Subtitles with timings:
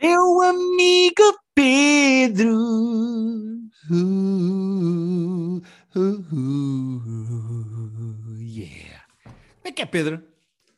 [0.00, 2.54] Meu amigo Pedro.
[3.90, 5.60] Uh, uh,
[6.32, 9.04] uh, yeah.
[9.24, 10.22] Como é que é, Pedro?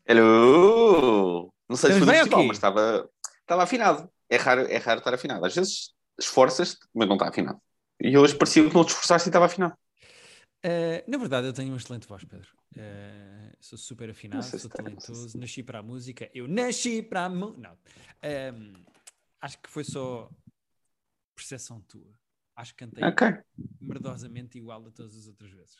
[0.06, 1.52] Hello!
[1.68, 2.46] Não sei se Estamos foi ou festival, quê?
[2.48, 3.08] mas estava,
[3.40, 4.10] estava afinado.
[4.28, 5.44] É raro, é raro estar afinado.
[5.46, 7.60] Às vezes esforças-te, mas não está afinado.
[8.00, 9.74] E hoje parecia que não te esforçaste e estava afinado.
[10.64, 12.48] Uh, na verdade, eu tenho uma excelente voz, Pedro.
[12.76, 16.28] Uh, sou super afinado, se sou talentoso, se- nasci para a música.
[16.34, 17.60] Eu nasci para a música.
[17.60, 17.76] Não.
[18.24, 18.72] Um,
[19.42, 20.30] acho que foi só
[21.34, 22.14] percepção tua.
[22.54, 23.28] Acho que cantei Ok.
[23.80, 25.76] merdosamente igual a todas as outras vezes.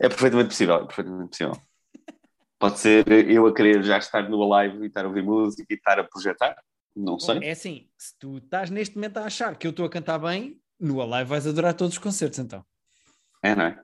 [0.00, 1.60] É perfeitamente possível, é perfeitamente possível.
[2.58, 5.76] Pode ser eu a querer já estar no live e estar a ouvir música e
[5.76, 6.62] estar a projetar.
[6.94, 7.38] Não Bom, sei.
[7.42, 10.60] é assim, se tu estás neste momento a achar que eu estou a cantar bem,
[10.78, 12.64] no Alive vais adorar todos os concertos, então.
[13.42, 13.82] É, não é?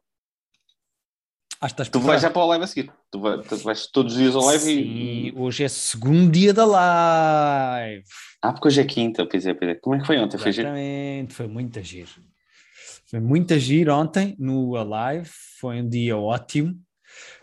[1.62, 2.92] Estás Tu vais já para o live a seguir.
[3.10, 5.32] Tu vai- tu vais, todos os dias ao live Sim, e.
[5.36, 8.04] hoje é segundo dia da live.
[8.40, 9.74] Ah, porque hoje é quinta, pois é, pois é.
[9.74, 10.38] Como é que foi ontem?
[10.38, 10.68] Foi giro?
[10.68, 12.10] Exatamente, foi muito giro.
[13.10, 16.78] Foi muito agir ontem no Alive, foi um dia ótimo.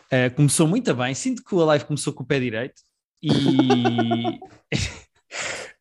[0.05, 2.81] Uh, começou muito bem, sinto que o Alive começou com o pé direito
[3.21, 3.27] e,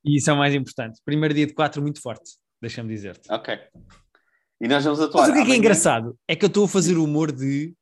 [0.05, 0.99] e isso é o mais importante.
[1.05, 3.31] Primeiro dia de quatro muito forte, deixa-me dizer-te.
[3.31, 3.57] Ok.
[4.61, 5.23] E nós vamos atuar.
[5.23, 6.19] Mas o que é que é engraçado?
[6.27, 7.73] É que eu estou a fazer o humor de.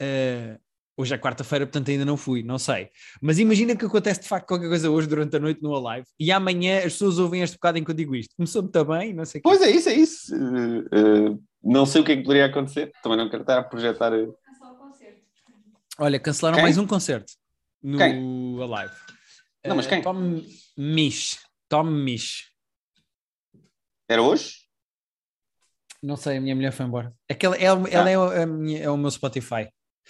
[0.00, 0.58] Eh,
[0.96, 2.90] hoje é quarta-feira, portanto ainda não fui, não sei.
[3.22, 6.32] Mas imagina que acontece de facto qualquer coisa hoje durante a noite no Alive e
[6.32, 8.34] amanhã as pessoas ouvem este bocado enquanto eu digo isto.
[8.36, 9.40] Começou muito bem, não sei.
[9.40, 10.34] Pois é, isso, é isso.
[10.34, 12.90] Uh, uh, não sei o que é que poderia acontecer.
[13.02, 14.12] Também não quero estar a projetar.
[14.12, 15.20] uh, Cancela o concerto.
[15.98, 16.62] Olha, cancelaram Quem?
[16.64, 17.32] mais um concerto
[17.82, 18.62] no Quem?
[18.62, 18.94] Alive.
[19.66, 20.00] Não, mas quem?
[20.02, 20.42] Tom
[20.76, 21.38] Misch.
[21.68, 22.46] Tom Misch.
[24.08, 24.54] Era hoje?
[26.02, 27.14] Não sei, a minha mulher foi embora.
[27.28, 28.10] Aquela, ela ela Ah.
[28.10, 29.68] é, o- a minha- é o meu Spotify.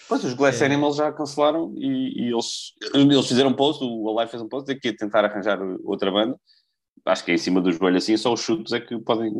[0.09, 0.67] Pois, os Glass É.
[0.67, 4.67] Animals já cancelaram e, e eles, eles fizeram um post, o Alive fez um post,
[4.73, 6.39] de que ia tentar arranjar outra banda.
[7.06, 9.33] Acho que é em cima do joelho assim, só os chutes é que podem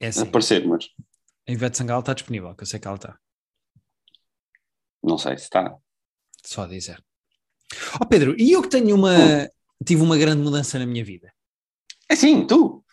[0.00, 0.22] É assim.
[0.22, 0.86] aparecer, mas
[1.48, 3.18] A Ivete Sangalo está disponível, que eu sei que ela está.
[5.02, 5.74] não sei se está.
[6.44, 7.02] Só a dizer.
[8.00, 9.48] Ó Pedro, e eu que tenho uma.
[9.84, 11.32] Tive uma grande mudança na minha vida.
[12.08, 12.84] É sim, tu!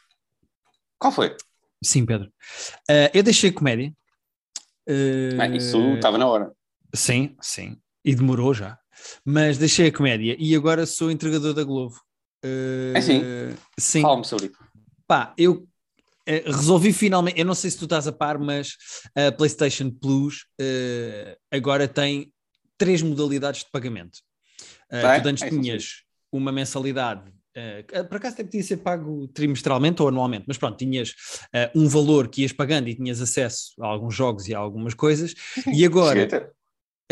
[0.98, 1.36] Qual foi?
[1.84, 2.32] Sim, Pedro.
[2.90, 3.94] Eh, eu deixei a comédia.
[4.88, 6.52] Eh, Bem, isso estava na hora.
[6.94, 7.78] Sim, sim.
[8.06, 8.78] E demorou já.
[9.26, 11.96] Mas deixei a comédia e agora sou entregador da Globo.
[12.44, 13.22] Eh, É sim?
[13.78, 14.02] Sim.
[14.02, 14.58] Fala-me sobre isso.
[15.08, 15.68] Pá, eu
[16.26, 17.40] eh, resolvi finalmente.
[17.40, 18.78] Eu não sei se tu estás a par, mas
[19.16, 22.32] a PlayStation Plus eh, agora tem
[22.78, 24.20] três modalidades de pagamento.
[24.90, 25.22] Eh, Tem?
[25.24, 27.32] tu antes É, tinhas uma mensalidade.
[27.56, 31.14] eh, por acaso até podia ser pago trimestralmente ou anualmente, mas pronto, tinhas
[31.54, 34.94] eh, um valor que ias pagando e tinhas acesso a alguns jogos e a algumas
[34.94, 35.34] coisas,
[35.72, 36.28] e agora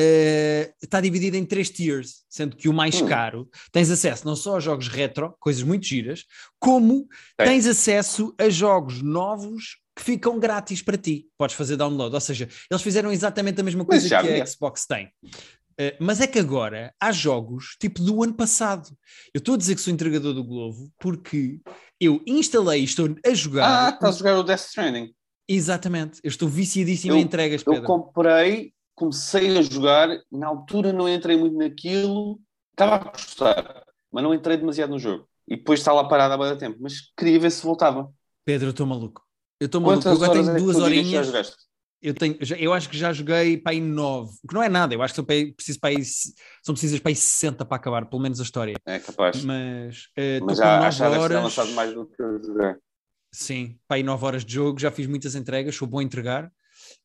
[0.04, 3.06] Eh, está dividido em três tiers, sendo que o mais Hum.
[3.08, 6.26] caro tens acesso não só a jogos retro, coisas muito giras,
[6.60, 7.08] como
[7.38, 11.28] tens acesso a jogos novos que ficam grátis para ti.
[11.38, 14.46] Podes fazer download, ou seja, eles fizeram exatamente a mesma coisa que a.
[14.46, 15.10] Xbox tem.
[15.78, 18.90] Eh, mas é que agora há jogos tipo do ano passado.
[19.34, 21.60] Eu estou a dizer que sou entregador do Globo porque
[22.00, 23.88] eu instalei e estou a jogar.
[23.88, 25.14] Ah, estás a jogar o Death Stranding.
[25.48, 27.88] Exatamente, eu estou viciadíssimo Eu- em entregas, Eu Pedro.
[27.88, 32.40] comprei, comecei a jogar, na altura não entrei muito naquilo,
[32.70, 35.28] estava a gostar, mas não entrei demasiado no jogo.
[35.48, 38.14] E depois está lá parado há muito tempo, mas queria ver se voltava.
[38.46, 39.24] Pedro, eu estou maluco.
[39.60, 40.08] Eu estou maluco.
[40.08, 41.58] Eu agora tenho é duas horinhas.
[42.00, 44.94] Eu, tenho, eu acho que já joguei para aí 9, o que não é nada,
[44.94, 47.78] eu acho que são, para aí- preciso para aí, são precisas para aí 60 para
[47.78, 48.76] acabar, pelo menos a história.
[48.86, 49.44] É capaz.
[49.44, 52.24] Mas estou Mas já, 9 acho que já deve lançado mais do que
[53.32, 56.52] sim, para aí 9 horas de jogo, já fiz muitas entregas, sou bom a entregar.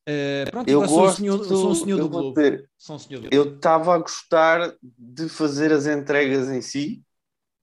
[0.09, 2.33] Eh, pronto, Eu agora sou, gosto, senhor, sou um senhor eu do Globo.
[2.39, 7.03] dizer, um senhor do eu estava a gostar de fazer as entregas em si,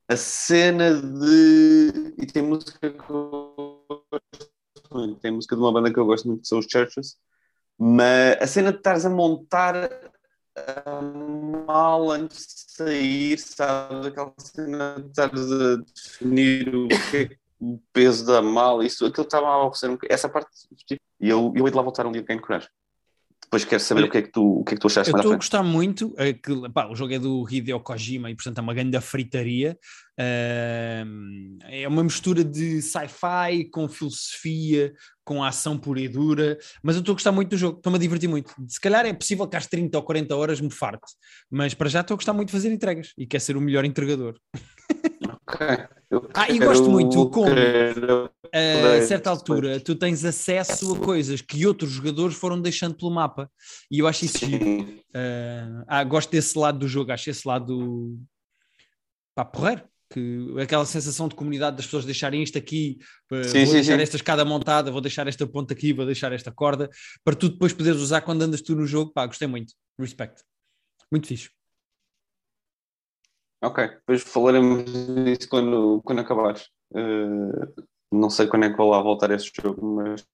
[0.07, 2.15] a cena de.
[2.21, 6.29] E tem música que eu gosto muito, tem música de uma banda que eu gosto
[6.29, 7.17] muito, que são os Churches,
[7.79, 9.91] mas a cena de estares a montar
[10.55, 11.01] a
[11.67, 14.05] mala antes de sair, sabes?
[14.07, 19.07] Aquela cena de estares a definir o que é que- o peso da mala, isso,
[19.07, 20.49] aquilo estava a oferecer essa parte.
[20.87, 22.69] tipo, E eu, eu hei de lá voltar um dia ganho coragem.
[23.45, 25.13] Depois quero saber Olha, o que é que tu, o que é que tu achaste
[25.13, 28.35] Eu estou a gostar muito, é que, pá, o jogo é do Hideo Kojima e
[28.35, 29.79] portanto é uma grande fritaria.
[30.17, 34.93] É uma mistura de sci-fi com filosofia,
[35.25, 38.01] com ação pura e dura, mas eu estou a gostar muito do jogo, estou-me a
[38.01, 38.53] divertir muito.
[38.69, 41.13] Se calhar é possível que às 30 ou 40 horas me farte,
[41.51, 43.85] mas para já estou a gostar muito de fazer entregas e quer ser o melhor
[43.85, 44.37] entregador.
[45.55, 45.87] Ok.
[46.11, 51.41] Eu Ah, e gosto muito como- quero- A certa altura, tu tens acesso a coisas
[51.41, 53.51] que outros jogadores foram deixando pelo mapa
[53.91, 54.65] e eu acho isso giro.
[54.65, 55.03] Sim.
[55.89, 58.17] Ah, gosto desse lado do jogo, acho esse lado
[59.35, 59.83] pá, porreiro.
[60.13, 62.99] que aquela sensação de comunidade das pessoas deixarem isto aqui,
[63.33, 64.03] uh, Sim, vou sim, deixar sim.
[64.03, 66.89] esta escada montada, vou deixar esta ponta aqui, vou deixar esta corda,
[67.25, 69.13] para tu depois poderes usar quando andas tu no jogo.
[69.13, 69.73] Pá, gostei muito.
[69.99, 70.41] Respect.
[71.11, 71.51] Muito fixe.
[73.65, 74.85] Ok, depois falaremos
[75.25, 76.69] disso quando, quando acabares.
[76.95, 77.83] Eh,
[78.13, 80.25] não sei quando é que vou lá voltar a esse jogo, mas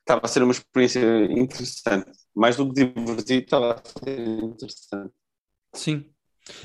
[0.00, 1.00] estava a ser uma experiência
[1.32, 2.10] interessante.
[2.34, 5.12] Mais do que divertido, estava a ser interessante.
[5.74, 6.04] Sim.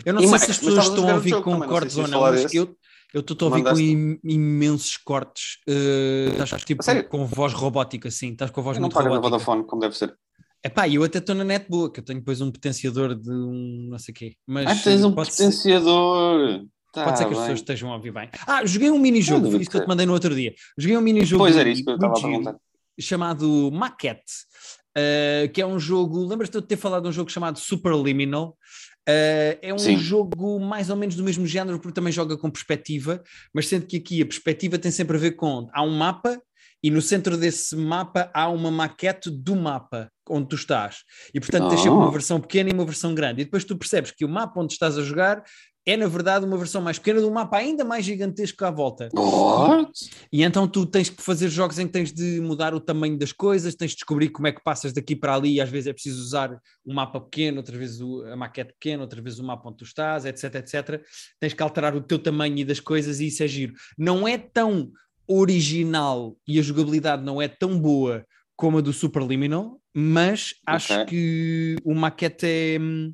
[0.05, 1.93] Eu não E sei mais, se as pessoas estão a ouvir com também, não cortes
[1.93, 2.75] se ou não, mas eu
[3.21, 5.59] estou a ouvir com im- imensos cortes.
[5.69, 8.31] Uh, estás tipo com voz robótica, sim.
[8.31, 9.37] Estás com a voz Eu não muito pago na robótica.
[9.37, 10.17] Vodafone, como deve ser.
[10.63, 13.87] Epá, eu até estou na net boa, que eu tenho depois um potenciador de um
[13.89, 14.35] não sei quê.
[14.45, 16.65] Mas Ah, tens um pode ser- potenciador.
[16.93, 17.41] Tá Pode ser que as bem.
[17.41, 18.29] pessoas estejam a ouvir bem.
[18.47, 20.53] Ah, joguei um mini-jogo, foi isso que eu te mandei no outro dia.
[20.77, 22.55] Joguei um mini-jogo Pois era isso que eu estava a perguntar.
[22.99, 24.33] chamado Maquette,
[24.97, 26.25] uh, que é um jogo.
[26.25, 28.57] Lembras-te de ter falado de um jogo chamado Superliminal?
[29.07, 29.97] Uh, é um Sim.
[29.97, 33.21] jogo mais ou menos do mesmo género, porque também joga com perspectiva,
[33.53, 35.69] mas sendo que aqui a perspectiva tem sempre a ver com.
[35.73, 36.41] Há um mapa
[36.83, 40.97] e no centro desse mapa há uma maquete do mapa onde tu estás.
[41.33, 42.01] E portanto tens sempre Ah.
[42.01, 43.41] uma versão pequena e uma versão grande.
[43.41, 45.43] E depois tu percebes que o mapa onde estás a jogar
[45.89, 49.07] é, na verdade, uma versão mais pequena de um mapa ainda mais gigantesco à volta.
[49.15, 49.89] What?
[50.33, 53.31] E então tu tens que fazer jogos em que tens de mudar o tamanho das
[53.31, 55.93] coisas, tens de descobrir como é que passas daqui para ali, e às vezes é
[55.93, 59.69] preciso usar um mapa pequeno, outra vez o- a maquete pequena, outra vez o mapa
[59.69, 61.01] onde tu estás, etc, etc.
[61.39, 63.73] Tens que alterar o teu tamanho e das coisas e isso é giro.
[63.97, 64.91] Não é tão
[65.29, 68.25] original e a jogabilidade não é tão boa
[68.57, 71.05] como a do Superliminal, mas acho Ok.
[71.05, 72.77] que o maquete é...
[72.79, 73.11] hum,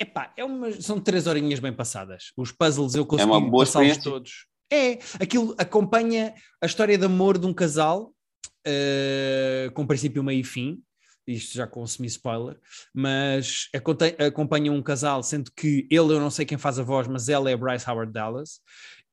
[0.00, 2.32] Epá, é uma, são três horinhas bem passadas.
[2.36, 4.46] Os puzzles eu consegui É uma boa passá-los todos.
[4.72, 8.12] É, aquilo acompanha a história de amor de um casal,
[8.64, 10.80] eh, com princípio, meio e fim.
[11.26, 12.58] Isto já com semi-spoiler,
[12.92, 13.68] mas
[14.18, 17.48] acompanha um casal, sendo que ele eu não sei quem faz a voz, mas ela
[17.48, 18.60] é a Bryce Howard Dallas.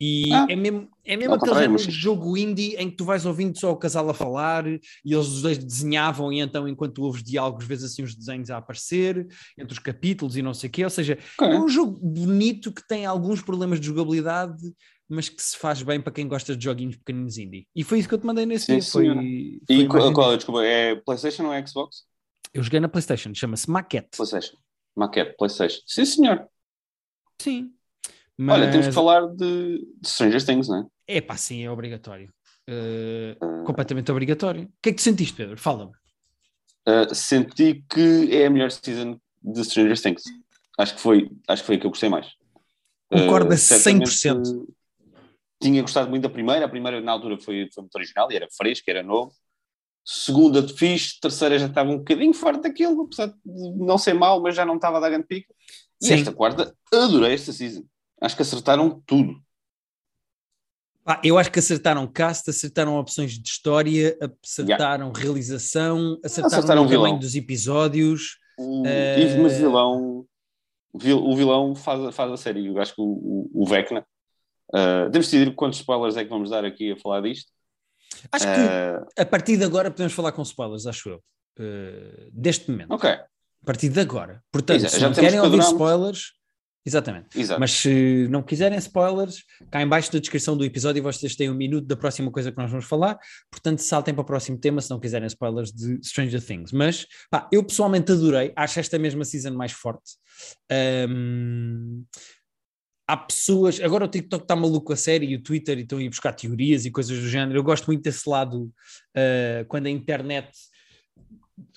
[0.01, 3.03] E Ah, é mesmo, é mesmo ao aquele género de jogo indie em que tu
[3.03, 7.03] vais ouvindo só o casal a falar e eles os dois desenhavam, e então, enquanto
[7.03, 10.71] ouves diálogos, vês assim os desenhos a aparecer entre os capítulos e não sei o
[10.71, 10.83] quê.
[10.85, 11.53] Ou seja, Ok.
[11.53, 14.55] é um jogo bonito que tem alguns problemas de jogabilidade,
[15.09, 17.67] mas que se faz bem para quem gosta de joguinhos pequeninos indie.
[17.75, 18.83] E foi isso que eu te mandei nesse Sim, dia.
[18.83, 22.03] Foi, foi E qual, qual desculpa, é PlayStation ou é Xbox?
[22.53, 24.15] Eu joguei na PlayStation, chama-se Maquette.
[24.15, 24.57] PlayStation.
[24.95, 25.81] Maquette, PlayStation.
[25.85, 26.47] Sim, senhor.
[27.41, 27.73] Sim.
[28.47, 31.17] Olha, temos que Mas- falar de, de Stranger Things, não é?
[31.17, 32.31] É pá, sim, é obrigatório.
[32.69, 33.63] Uh, Ah.
[33.65, 34.63] completamente obrigatório.
[34.65, 35.57] O que é que tu sentiste, Pedro?
[35.57, 35.91] Fala-me.
[36.87, 40.23] Uh, senti que é a melhor season de Stranger Things.
[40.77, 42.27] Acho que foi, acho que foi a que eu gostei mais.
[43.11, 44.67] Concordo a Uh, certamente 100%.
[45.61, 46.65] Tinha gostado muito da primeira.
[46.65, 49.33] A primeira, na altura, foi, foi muito original e era fresco, era novo.
[50.05, 51.19] Segunda, fixe.
[51.19, 53.35] Terceira, já estava um bocadinho farto daquilo, apesar de
[53.77, 55.53] não ser mau, mas já não estava a dar grande pica.
[56.01, 56.13] E Sim.
[56.13, 57.83] esta quarta, adorei esta season.
[58.21, 59.41] Acho que acertaram tudo.
[61.03, 66.87] Pá, eu acho que acertaram cast, acertaram opções de história, acertaram realização, acertaram, Acertaram o
[66.87, 67.03] vilão.
[67.05, 68.37] tamanho dos episódios.
[68.57, 70.25] O, Eh, e- mas vilão,
[70.93, 72.67] vil- o vilão faz, faz a série.
[72.67, 74.05] Eu acho que o, o, o Vecna.
[74.71, 77.51] Uh, temos de decidir quantos spoilers é que vamos dar aqui a falar disto.
[78.31, 81.23] Acho que Uh, a partir de agora podemos falar com spoilers, acho eu.
[81.57, 82.91] Uh, deste momento.
[82.93, 83.25] ok, A
[83.65, 84.43] partir de agora.
[84.51, 86.33] Portanto, Exato, se não querem ouvir spoilers,
[86.89, 87.39] exatamente.
[87.39, 87.59] exato.
[87.59, 91.55] Mas se não quiserem spoilers, cá em baixo na descrição do episódio vocês têm um
[91.55, 93.17] minuto da próxima coisa que nós vamos falar.
[93.49, 96.71] Portanto, saltem para o próximo tema se não quiserem spoilers de Stranger Things.
[96.71, 100.15] Mas pá, eu pessoalmente adorei, acho esta mesma season mais forte.
[100.71, 102.03] Ahm,
[103.07, 106.03] há pessoas, agora o TikTok está maluco a sério e o Twitter e estão a
[106.03, 107.57] ir buscar teorias e coisas do género.
[107.57, 108.71] Eu gosto muito desse lado
[109.15, 110.49] ah, quando a internet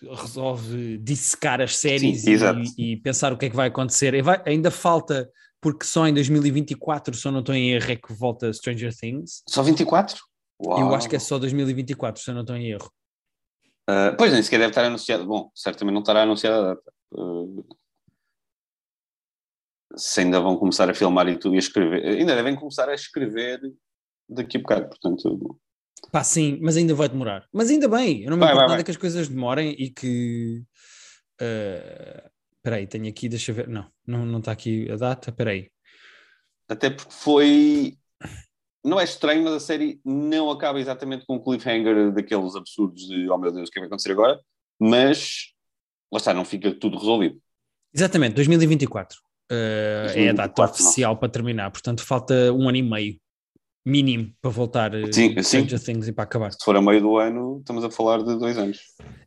[0.02, 2.36] resolve dissecar as séries Sim,
[2.78, 4.20] e, e pensar o que é que vai acontecer.
[4.22, 8.12] Vai- ainda falta, porque só em 2024, se eu não estou em erro, é que
[8.12, 9.42] volta Stranger Things.
[9.48, 10.22] Só 24?
[10.64, 10.80] Uau.
[10.80, 12.90] Eu acho que é só 2024, se eu não estou em erro.
[13.88, 15.26] Uh, pois nem sequer deve estar anunciado.
[15.26, 16.92] Bom, certamente não estará anunciada a data.
[17.12, 17.64] Uh,
[19.96, 22.04] se ainda vão começar a filmar e tudo e a escrever.
[22.04, 23.60] Ainda devem começar a escrever
[24.28, 24.88] daqui a bocado.
[24.88, 25.60] Portanto,
[26.10, 27.46] Pá, sim, mas ainda vai demorar.
[27.52, 28.84] Mas ainda bem, eu não me Vai, importo vai, nada vai.
[28.84, 30.62] que as coisas demorem e que.
[31.40, 32.28] eh,
[32.58, 33.66] Espera aí, tenho aqui, deixa eu ver.
[33.68, 35.30] Não, não, não está aqui a data.
[35.30, 35.68] Espera aí.
[36.68, 37.96] até porque foi.
[38.84, 43.28] Não é estranho, mas a série não acaba exatamente com um cliffhanger daqueles absurdos de
[43.30, 44.40] oh meu Deus, o que é que vai acontecer agora?
[44.78, 45.52] Mas
[46.12, 47.40] lá está, não fica tudo resolvido.
[47.94, 49.18] Exatamente, 2024.
[49.50, 53.20] Eh, é a data 2024, oficial para terminar, portanto falta um ano e meio.
[53.84, 55.64] Mínimo para voltar Sim, uh, sim.
[55.66, 56.52] Stranger Things e para acabar.
[56.52, 58.78] Se for a meio do ano, estamos a falar de dois anos.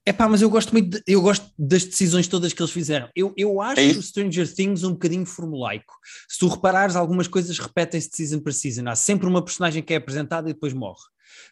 [0.06, 3.10] É pá, mas eu gosto muito, de- eu gosto das decisões todas que eles fizeram.
[3.16, 4.02] Eu, eu acho É isso.
[4.02, 5.94] Stranger Things um bocadinho formulaico.
[6.30, 8.88] Se tu reparares, algumas coisas repetem-se de season para season.
[8.88, 11.02] Há sempre uma personagem que é apresentada e depois morre.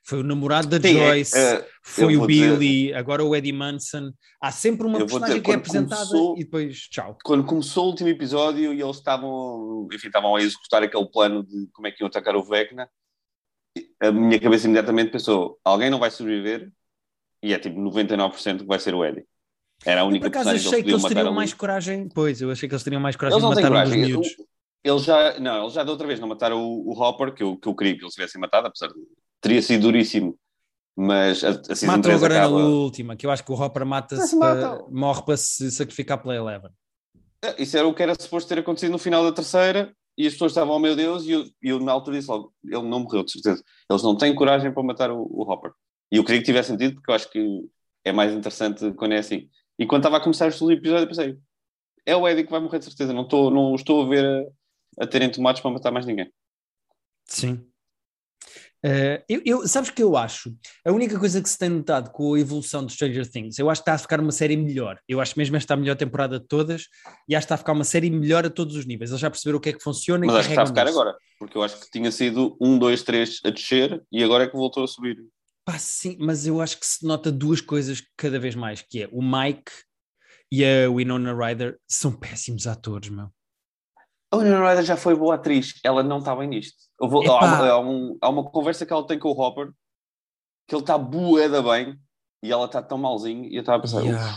[0.05, 3.35] Foi o namorado da Sim, é, Joyce, eh, foi o vou dizer- Billy, agora o
[3.35, 4.11] Eddie Manson.
[4.41, 7.17] Há sempre uma personagem dizer, que é apresentada começou- e depois tchau.
[7.23, 11.67] quando começou o último episódio e eles estavam, enfim, estavam a executar aquele plano de
[11.73, 12.89] como é que iam atacar o Vecna,
[14.01, 16.71] a minha cabeça imediatamente pensou: alguém não vai sobreviver
[17.41, 19.25] e é tipo 99% que vai ser o Eddie.
[19.85, 22.07] Era a Eu, por única acaso que achei que eles teriam mais coragem.
[22.13, 24.01] Pois, eu achei que eles teriam mais coragem Eles de matar coragem.
[24.05, 24.27] miúdos.
[24.83, 27.57] Eles já, não, eles já da outra vez não mataram o, o Hopper, que eu,
[27.57, 28.95] que eu queria que eles tivessem matado, apesar de
[29.43, 30.39] teria sido duríssimo.
[30.95, 32.59] Mas a, a Season Matam 3 agora acaba...
[32.59, 36.35] na última, que eu acho que o Hopper mata-se, para- morre para se sacrificar pela
[36.35, 36.71] Eleven.
[37.43, 40.33] É, Isso era o que era suposto ter acontecido no final da terceira e as
[40.33, 42.99] pessoas estavam, oh meu Deus, e eu, e eu na altura disse logo, ele não
[42.99, 43.63] morreu, de certeza.
[43.89, 45.71] Eles não têm coragem para matar o, o Hopper.
[46.11, 47.61] E eu queria que tivesse sentido, porque eu acho que
[48.05, 49.49] é mais interessante quando é assim.
[49.79, 51.37] E quando estava a começar o segundo episódio, eu pensei,
[52.05, 54.23] é o Eddie que vai morrer de certeza, não estou, não estou a ver
[54.99, 56.31] a, a terem tomates para matar mais ninguém.
[57.25, 57.65] Sim.
[58.85, 60.53] Eh, eu, eu- sabes o que eu acho?
[60.85, 63.81] A única coisa que se tem notado com a evolução de Stranger Things, eu acho
[63.81, 64.99] que está a ficar uma série melhor.
[65.07, 66.87] Eu acho mesmo esta a melhor temporada de todas
[67.27, 69.09] e acho que está a ficar uma série melhor a todos os níveis.
[69.11, 70.85] Eles já perceberam o que é que funciona Mas e acho que está a ficar
[70.85, 70.99] nisso.
[70.99, 74.47] agora, porque eu acho que tinha sido um, dois, três a descer e agora é
[74.47, 75.17] que voltou a subir.
[75.65, 79.09] Pá, sim, mas eu acho que se nota duas coisas cada vez mais, que é
[79.13, 79.71] o Mike
[80.51, 83.29] e a Winona Ryder são péssimos atores, meu.
[84.33, 86.75] A Winona Ryder já foi boa atriz, ela não está bem nisto.
[86.99, 89.71] Eu vou- há, uma, há um- há uma conversa que ela tem com o Hopper
[90.67, 91.95] que ele está bueda bem
[92.41, 94.33] e ela está tão malzinho e eu estava a pensar, Yeah.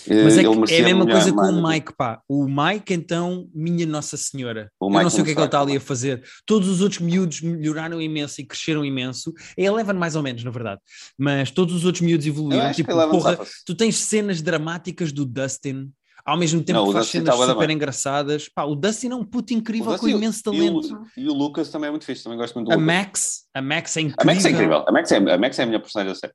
[0.00, 2.22] "Uf, eh, Mas é, é a mesma coisa com o Mike, pá.
[2.28, 4.70] O Mike, então, minha Nossa Senhora.
[4.80, 6.22] O eu Mike não sei o que é que ele está ali a fazer.
[6.46, 9.34] Todos os outros miúdos melhoraram imenso e cresceram imenso.
[9.58, 10.80] A Eleven, mais ou menos, na verdade.
[11.18, 12.64] Mas todos os outros miúdos evoluíram.
[12.76, 15.92] Tipo, porra, tu tens cenas dramáticas do Dustin.
[16.28, 17.74] Ao mesmo tempo Não, que faz cenas super bem.
[17.76, 18.50] engraçadas.
[18.50, 21.06] Pá, o Dustin é um puto incrível com imenso e o- talento.
[21.16, 22.86] E o Lucas também é muito fixe, também gosto muito do A Lucas.
[22.94, 24.26] Max, a Max é A incrível.
[24.26, 26.32] Max é incrível, a Max é, a Max é a minha personagem da série.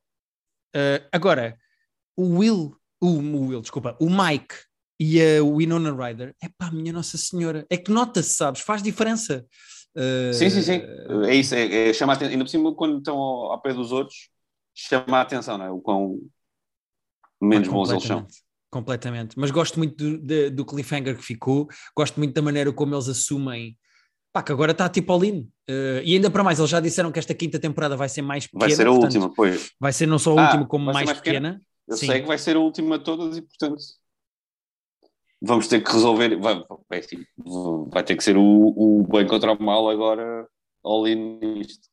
[0.76, 1.56] Uh, agora,
[2.18, 4.56] o Will, o, o Will, desculpa, o Mike
[5.00, 9.46] e a Winona Ryder, é pá, minha Nossa Senhora, é que nota-se, sabes, faz diferença.
[9.96, 10.82] Uh, Sim, sim, sim.
[11.28, 12.32] É isso, é, é, chama a atenção.
[12.32, 14.30] Ainda por cima, quando estão ao, ao pé dos outros,
[14.74, 15.70] chama a atenção, não é?
[15.70, 16.18] O quão
[17.40, 18.26] menos bons eles são.
[18.74, 19.38] Completamente.
[19.39, 23.08] Mas gosto muito do, de- do cliffhanger que ficou, gosto muito da maneira como eles
[23.08, 23.77] assumem.
[24.34, 25.42] Pá, que agora está tipo all in.
[25.70, 28.48] Uh, e ainda para mais, eles já disseram que esta quinta temporada vai ser mais
[28.48, 28.65] pequena.
[28.68, 29.72] Vai ser a portanto, última, pois.
[29.80, 31.51] Vai ser não só a Ah, última, como vai mais, mais pequena?
[31.51, 31.62] pequena.
[31.88, 32.08] Eu Sim.
[32.08, 33.84] sei que vai ser a última de todas e, portanto,
[35.39, 36.36] vamos ter que resolver.
[36.39, 37.24] Vai, é assim,
[37.92, 40.48] vai ter que ser o, o bem contra o mal agora,
[40.84, 41.88] all in nisto.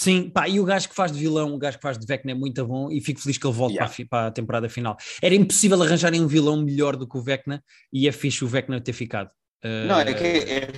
[0.00, 2.30] Sim, pá, e o gajo que faz de vilão, o gajo que faz de Vecna
[2.30, 3.84] é muito bom e fico feliz que ele volte Yeah.
[3.84, 4.96] para, a fi- para a temporada final.
[5.20, 7.60] Era impossível arranjarem um vilão melhor do que o Vecna
[7.92, 9.28] e é fixe o Vecna ter ficado.
[9.88, 10.68] Não, é que é, é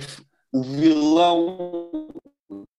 [0.51, 2.07] o vilão,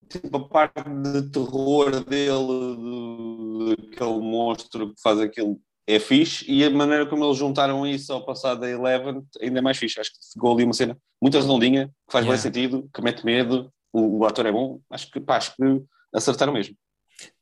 [0.09, 6.71] tipo, a parte de terror dele, daquele monstro que faz aquilo, é fixe, e a
[6.71, 10.01] maneira como eles juntaram isso ao passado da Eleven ainda é mais fixe.
[10.01, 12.31] Acho que ficou ali uma cena muito redondinha, que faz Yeah.
[12.33, 15.63] bem sentido, que mete medo, o, o ator é bom, acho que, pá, acho que
[16.13, 16.77] acertaram mesmo.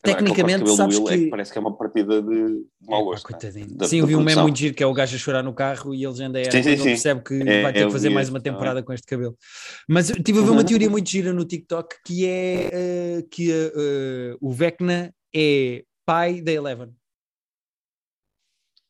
[0.02, 3.00] Agora, aquele Tecnicamente, do sabes Will é que- parece que é uma partida de, mau
[3.00, 3.24] É, gosto.
[3.24, 3.30] né?
[3.38, 3.76] coitadinho.
[3.78, 5.42] Da- sim, da eu vi um meme muito giro que é o gajo a chorar
[5.42, 6.82] no carro e eles ainda é Sim, sim, sim.
[6.84, 9.36] percebe que É, vai ter que fazer vi mais uma temporada com este cabelo.
[9.88, 14.36] Mas estive a ver uma teoria muito gira no TikTok que é eh, que eh,
[14.40, 16.90] o Vecna é pai da Eleven.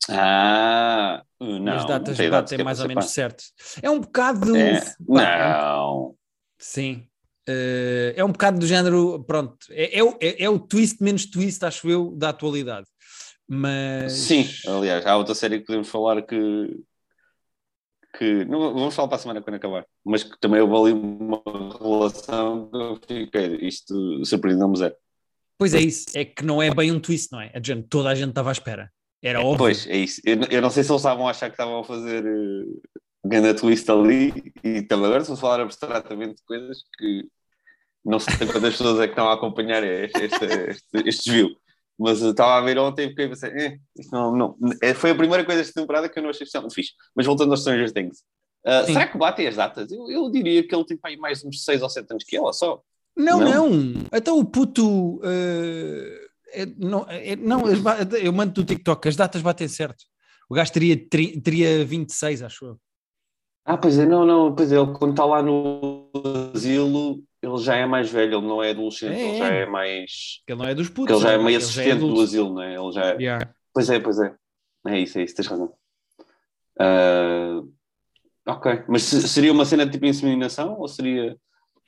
[0.08, 1.72] Ah, não.
[1.75, 3.44] e as datas não tem datas batem que é mais ou menos certo.
[3.82, 4.56] É um bocado.
[4.56, 6.14] É, pá, não.
[6.58, 7.06] Sim.
[7.50, 11.26] Eh, é um bocado do género, pronto, é, é, o- é- é o twist menos
[11.26, 12.87] twist, acho eu, da atualidade.
[13.49, 16.37] Mas Sim, aliás, há outra série que podemos falar que.
[18.16, 21.42] que não, vamos falar para a semana quando acabar, mas que também houve ali uma
[21.80, 23.57] relação que eu fiquei.
[23.66, 24.95] Isto surpreendeu-me zero.
[25.59, 27.50] pois é isso, é que não é bem um twist, não é?
[27.52, 28.90] É de género, toda a gente estava à espera.
[29.23, 29.59] Era óbvio.
[29.59, 30.21] Pois, é isso.
[30.25, 32.80] Eu, eu não sei se eles estavam a achar que estavam a fazer uh,
[33.25, 34.33] grande twist ali
[34.64, 37.26] e também agora se falar abstratamente de coisas que
[38.04, 41.57] não sei quantas pessoas é que estão a acompanhar este, este, este, este desvio.
[41.99, 43.76] Mas estava a ver ontem e fiquei a pensar, eh,
[44.11, 44.57] não, não.
[44.83, 46.92] É, Foi a primeira coisa desta temporada que eu não achei especialmente fixe.
[47.14, 48.21] Mas voltando aos Stranger Things.
[48.66, 49.90] Uh, será que batem as datas?
[49.92, 52.52] Eu, eu diria que ele tem aí mais uns 6 ou 7 anos que ela
[52.52, 52.80] só.
[53.16, 53.92] Não, não, Não?
[54.14, 55.21] Então o puto.
[55.25, 56.28] eh,
[56.62, 57.62] é- não, é- não,
[58.23, 60.04] eu mando do TikTok, as datas batem certo.
[60.49, 62.76] O gajo teria, tri- teria 26, acho eu.
[63.64, 66.11] Ah, pois é, não, não, pois é, ele quando está lá no
[66.54, 69.62] asilo, ele já é mais velho, ele não é adolescente, É, ele já é.
[69.62, 70.42] é mais.
[70.47, 71.14] Ele não é dos putos.
[71.16, 72.23] Ele já é ele meio já assistente do adulto.
[72.23, 72.75] asilo, não é?
[72.75, 73.16] Ele já é.
[73.16, 73.54] Yeah.
[73.73, 74.35] Pois é, pois é.
[74.87, 75.75] É isso, é isso, tens razão.
[76.78, 77.61] Ah,
[78.47, 81.37] ok, mas se- seria uma cena de tipo inseminação ou seria.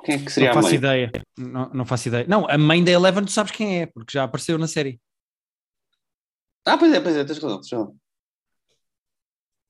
[0.05, 0.77] Quem é que seria Não a faço mãe?
[0.79, 1.13] ideia.
[1.39, 2.27] Não, não faço ideia.
[2.29, 5.01] Não, a mãe da Eleven tu sabes quem é, porque já apareceu na série.
[6.67, 7.97] Ah, pois é, pois é, tens razão, tens razão.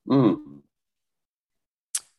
[0.09, 0.63] Hum,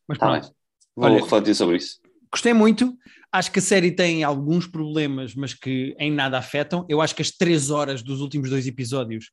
[0.08, 0.42] Mas tá pronto.
[0.46, 0.56] bem.
[0.96, 2.00] Vou Olha- refletir sobre isso.
[2.34, 2.98] Gostei muito.
[3.32, 6.84] Acho que a série tem alguns problemas, mas que em nada afetam.
[6.90, 9.26] Eu acho que as três horas dos últimos dois episódios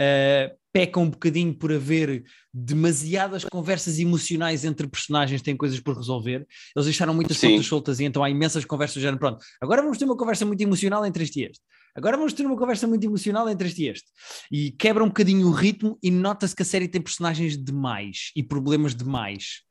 [0.00, 5.96] uh, pecam um bocadinho por haver demasiadas conversas emocionais entre personagens que têm coisas por
[5.96, 6.46] resolver.
[6.76, 7.50] Eles deixaram muitas Sim.
[7.50, 9.18] pontas soltas e então há imensas conversas do género.
[9.18, 11.60] Pronto, agora vamos ter uma conversa muito emocional entre este e este.
[11.94, 14.10] Agora vamos ter uma conversa muito emocional entre este e este.
[14.50, 18.42] E quebra um bocadinho o ritmo e nota-se que a série tem personagens demais e
[18.42, 19.62] problemas demais.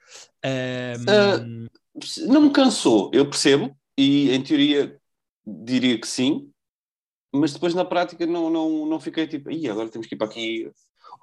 [0.46, 1.68] Um,
[2.28, 4.98] Não me cansou, eu percebo, e em teoria
[5.46, 6.50] diria que sim,
[7.34, 10.28] mas depois na prática não, não, não fiquei tipo, Ih, agora temos que ir para
[10.28, 10.72] aqui.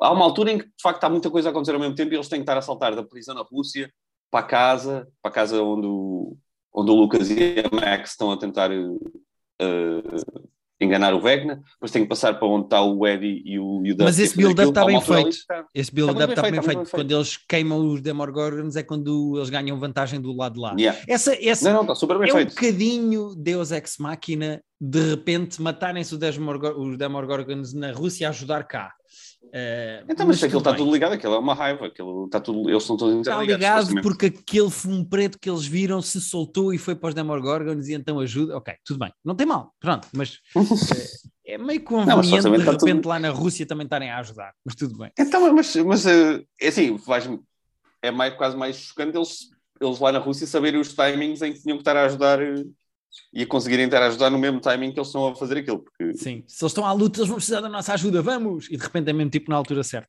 [0.01, 2.13] Há uma altura em que de facto há muita coisa a acontecer ao mesmo tempo
[2.13, 3.93] e eles têm que estar a saltar da prisão na Rússia
[4.31, 6.37] para casa, para casa onde o,
[6.73, 9.01] onde o Lucas e a Max estão a tentar uh,
[10.81, 13.93] enganar o Vecna, depois têm que passar para onde está o Eddie e o, e
[13.93, 15.37] o Mas esse build-up está Há uma bem altura ali feito.
[15.41, 16.83] está- Esse build-up Está bem bem feito, feito.
[16.87, 20.61] está muito Quando eles queimam os Demogorgons é quando eles ganham vantagem do lado de
[20.61, 20.75] lá.
[20.79, 20.99] Yeah.
[21.07, 22.55] Essa, essa Não, não, está super bem é um feito.
[22.55, 28.93] bocadinho Deus Ex Machina de repente matarem-se os Demogorgons na Rússia a ajudar cá.
[29.53, 32.69] Eh, Então, mas, aquilo tudo está tudo ligado, aquilo é uma raiva, aquilo está tudo,
[32.71, 33.57] eles são todos Está interligados.
[33.65, 34.03] ligado supostamente.
[34.03, 37.95] porque aquele fumo preto que eles viram se soltou e foi para os Demogorgons e
[37.95, 38.57] então ajuda.
[38.57, 40.39] Ok, tudo bem, não tem mal, pronto, mas
[41.47, 44.11] eh, é meio mas conveniente de supostamente está repente tudo- lá na Rússia também estarem
[44.11, 45.11] a ajudar, mas tudo bem.
[45.19, 46.97] Então, mas, mas eh, é assim,
[48.03, 49.49] é mais, quase mais chocante eles,
[49.81, 52.65] eles lá na Rússia saberem os timings em que tinham que estar a ajudar eh,
[53.33, 55.81] e a conseguirem estar a ajudar no mesmo timing que eles estão a fazer aquilo.
[55.81, 58.67] Porque, Sim, se eles estão à luta, eles vão precisar da nossa ajuda, vamos!
[58.71, 60.09] E de repente é mesmo tipo na altura certa.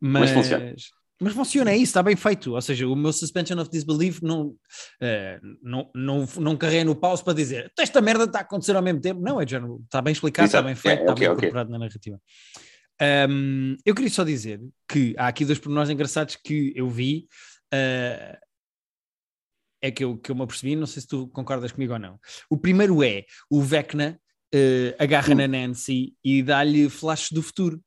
[0.00, 0.74] Mas Mas, funciona.
[1.20, 2.54] mas funciona, é isso, está bem feito.
[2.54, 4.54] Ou seja, o meu suspension of disbelief não,
[5.00, 8.82] eh, não, não, não carrei no pause para dizer esta merda está a acontecer ao
[8.82, 9.20] mesmo tempo.
[9.20, 11.78] Não, é já está bem explicado, está bem feito, É, está ok, bem incorporado na
[11.78, 12.20] narrativa.
[13.30, 17.26] Um, eu queria só dizer que há aqui dois pormenores engraçados que eu vi.
[17.72, 18.38] eh,
[19.80, 22.18] é que eu, que eu me apercebi, não sei se tu concordas comigo ou não.
[22.50, 24.20] O primeiro é o Vecna
[24.52, 27.80] eh, agarra na Nancy e dá-lhe flashes do futuro.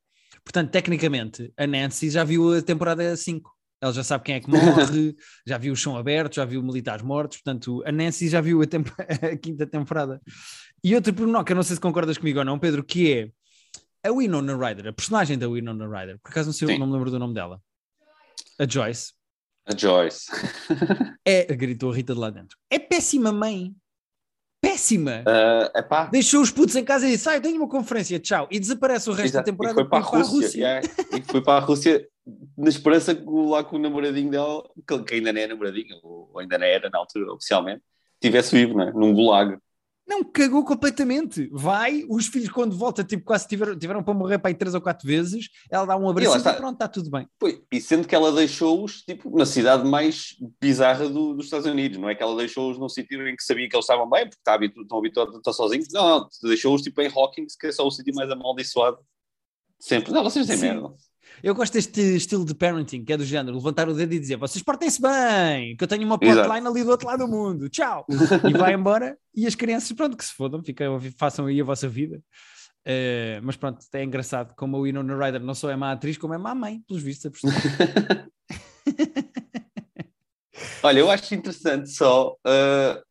[0.43, 3.51] Portanto, tecnicamente, a Nancy já viu a temporada 5.
[3.83, 7.03] Ela já sabe quem é que morre, já viu o chão aberto, já viu militares
[7.03, 7.37] mortos.
[7.41, 10.21] Portanto, a Nancy já viu a, tempo- a quinta temporada.
[10.83, 13.29] E outro pormenor, que eu não sei se concordas comigo ou não, Pedro, que é
[14.07, 16.19] a Winona Ryder, a personagem da Winona Ryder.
[16.19, 17.61] Por acaso não, sei, não me lembro do nome dela.
[18.59, 19.13] A Joyce.
[19.65, 20.25] A Joyce.
[21.25, 22.57] É, gritou a Rita de lá dentro.
[22.69, 23.73] É péssima mãe.
[24.61, 25.23] Péssima.
[25.27, 28.47] Uh, epá, Deixou os putos em casa e disse: Ah, eu tenho uma conferência, tchau.
[28.51, 30.59] E desaparece o resto exato, da e temporada foi para a para Rússia.
[30.59, 32.07] yeah, e foi para a Rússia
[32.57, 34.63] na esperança que lá com o namoradinho dela,
[35.07, 37.81] que, ainda não é namoradinho, ou ainda não era na altura oficialmente,
[38.15, 38.91] estivesse vivo, não é?
[38.91, 39.57] num gulag.
[40.07, 41.47] Não, cagou completamente.
[41.53, 44.81] Vai, os filhos, quando volta, tipo, quase tiveram, tiveram para morrer para aí três ou
[44.81, 45.47] quatro vezes.
[45.69, 46.53] Ela dá um abraço e, está.
[46.53, 47.27] pronto, está tudo bem.
[47.39, 51.97] Foi, e sendo que ela deixou-os tipo, na cidade mais bizarra do- dos Estados Unidos,
[51.97, 54.37] não é que ela deixou-os num sítio em que sabia que eles estavam bem, porque
[54.41, 55.87] está habitu- estão habituados a estar sozinhos.
[55.93, 58.97] Não, não, deixou-os tipo, em Hawkins, que é só o sítio mais amaldiçoado
[59.79, 60.11] sempre.
[60.11, 60.61] Não, vocês têm Sim.
[60.63, 60.93] merda.
[61.43, 64.37] Eu gosto deste estilo de parenting, que é do género, levantar o dedo e dizer,
[64.37, 68.05] vocês portem-se bem, que eu tenho uma plotline ali do outro lado do mundo, tchau.
[68.47, 70.61] e vai embora, e as crianças, pronto, que se fodam,
[71.17, 72.21] façam aí a vossa vida.
[72.85, 76.33] Eh, mas pronto, é engraçado como a Winona Ryder não só é má atriz, como
[76.33, 77.41] é má mãe, pelos vistos.
[80.83, 82.31] Olha, eu acho interessante só.
[82.45, 83.01] uh,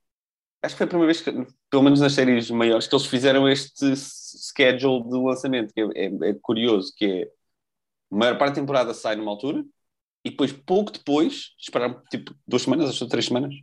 [0.63, 1.31] acho que foi a primeira vez que,
[1.71, 6.31] pelo menos nas séries maiores, que eles fizeram este schedule de lançamento, que é, é-
[6.31, 7.29] é curioso, que é
[8.11, 9.65] a maior parte da temporada sai numa altura
[10.25, 13.55] e depois, pouco depois, esperaram tipo duas semanas, que três semanas,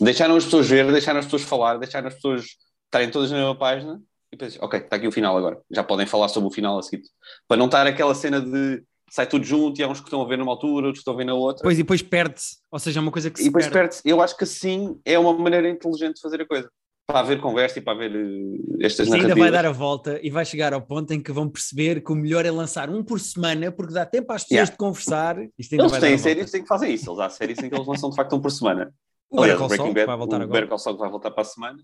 [0.00, 2.46] deixaram as pessoas ver, deixaram as pessoas falar, deixaram as pessoas
[2.86, 4.00] estarem todas na mesma página
[4.32, 5.60] e depois, ok, está aqui o final agora.
[5.70, 7.02] Já podem falar sobre o final a seguir.
[7.46, 10.26] Para não estar aquela cena de sai tudo junto e há uns que estão a
[10.26, 11.58] ver numa altura, outros que estão a ver na outra.
[11.58, 13.96] Depois, e depois perde-se, ou seja, é uma coisa que E se depois perde.
[13.96, 16.70] perde Eu acho que assim é uma maneira inteligente de fazer a coisa.
[17.06, 19.38] Para haver conversa e para haver eh, estas ainda narrativas.
[19.38, 22.16] vai dar a volta e vai chegar ao ponto em que vão perceber que o
[22.16, 24.72] melhor é lançar um por semana, porque dá tempo às pessoas Yeah.
[24.72, 25.36] de conversar.
[25.56, 27.08] Isto ainda Eles têm séries em que fazem isso.
[27.08, 28.92] Eles há séries em que eles lançam de facto um por semana.
[29.30, 30.48] O aliás, o Breaking Bad, vai voltar o.
[30.48, 31.78] Better Call Saul vai voltar para a semana.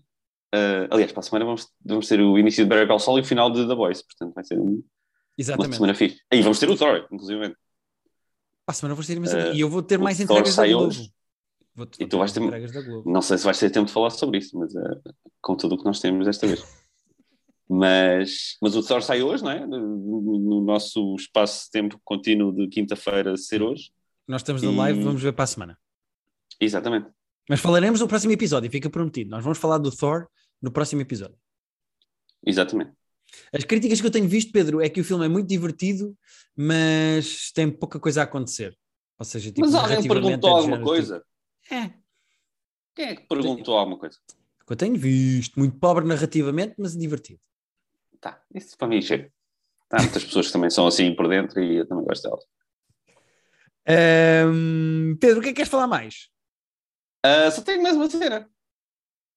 [0.53, 3.21] Eh, aliás, para a semana vamos, vamos ter o início de Better Call Saul e
[3.21, 4.01] o final de The Boys.
[4.01, 4.83] Portanto, vai ser um-
[5.57, 6.19] uma semana fixe.
[6.29, 7.47] Aí vamos ter o Thor, inclusive.
[7.47, 7.55] Para
[8.67, 10.73] a semana vou ter imensa- Eh, E eu vou ter mais entregas hoje.
[10.73, 11.13] Vou-te
[11.99, 13.11] E tu vais ter- entregas da Globo.
[13.11, 14.81] Não sei se vais ter tempo de falar sobre isso, mas é,
[15.41, 16.63] com tudo o que nós temos desta vez.
[17.69, 19.65] Mas, mas o Thor sai hoje, não é?
[19.65, 19.77] No,
[20.39, 23.89] no nosso espaço-tempo contínuo de quinta-feira ser hoje.
[24.27, 25.77] Nós estamos no E- live, vamos ver para a semana.
[26.59, 27.09] Exatamente.
[27.49, 29.31] Mas falaremos no próximo episódio, fica prometido.
[29.31, 30.27] Nós vamos falar do Thor
[30.61, 31.37] no próximo episódio.
[32.45, 32.91] Exatamente.
[33.51, 36.15] As críticas que eu tenho visto, Pedro, é que o filme é muito divertido,
[36.55, 38.77] mas tem pouca coisa a acontecer.
[39.17, 41.15] Ou seja, tipo, mas alguém perguntou é de alguma género, coisa?
[41.19, 41.27] tipo,
[41.71, 41.93] é,
[42.95, 44.17] Quem é que perguntou alguma coisa?
[44.65, 45.59] que eu tenho visto.
[45.59, 47.39] Muito pobre narrativamente, mas divertido.
[48.21, 49.31] Tá, isso para mim chega.
[49.91, 52.45] Há muitas pessoas que também são assim por dentro e eu também gosto delas.
[53.85, 56.29] Ahm, Pedro, o que é que queres falar mais?
[57.21, 58.49] Ah, só tenho mais uma cena.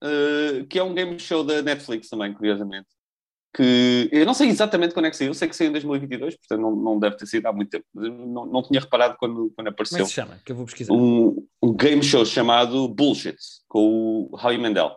[0.01, 2.89] Ah, que é um game show da Netflix também, curiosamente.
[3.57, 6.61] Que eu não sei exatamente quando é que saiu, sei que saiu em 2022, portanto
[6.61, 7.87] não, não deve ter sido há muito tempo.
[7.95, 9.99] Mas eu não, não tinha reparado quando, quando Como é apareceu.
[10.01, 10.39] que se chama?
[10.45, 10.93] Que eu vou pesquisar.
[10.93, 14.95] um, um game show chamado Bullshit, com o Howie Mandel.